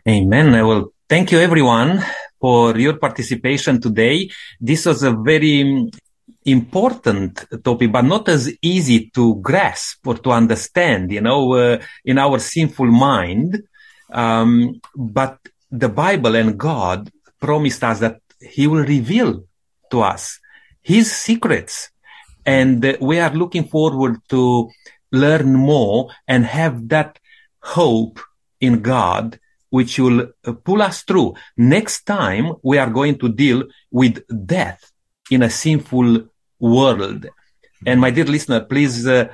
[0.08, 0.54] Amen.
[0.54, 2.02] I will thank you everyone
[2.40, 4.30] for your participation today.
[4.60, 5.90] This was a very
[6.44, 12.18] important topic, but not as easy to grasp or to understand, you know, uh, in
[12.18, 13.62] our sinful mind.
[14.12, 15.38] Um, but
[15.70, 17.10] the Bible and God
[17.40, 19.44] promised us that he will reveal
[19.90, 20.38] to us
[20.82, 21.90] his secrets.
[22.46, 24.68] And we are looking forward to
[25.14, 27.18] learn more and have that
[27.60, 28.20] hope
[28.60, 29.38] in God,
[29.70, 31.34] which will uh, pull us through.
[31.56, 34.92] Next time we are going to deal with death
[35.30, 36.28] in a sinful
[36.60, 37.26] world.
[37.86, 39.28] And my dear listener, please uh,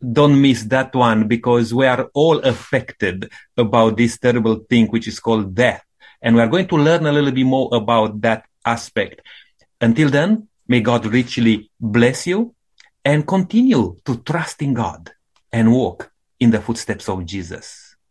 [0.00, 5.20] don't miss that one because we are all affected about this terrible thing, which is
[5.20, 5.84] called death.
[6.20, 9.20] And we are going to learn a little bit more about that aspect.
[9.80, 12.54] Until then, may God richly bless you
[13.04, 15.10] and continue to trust in God
[15.52, 17.81] and walk in the footsteps of Jesus.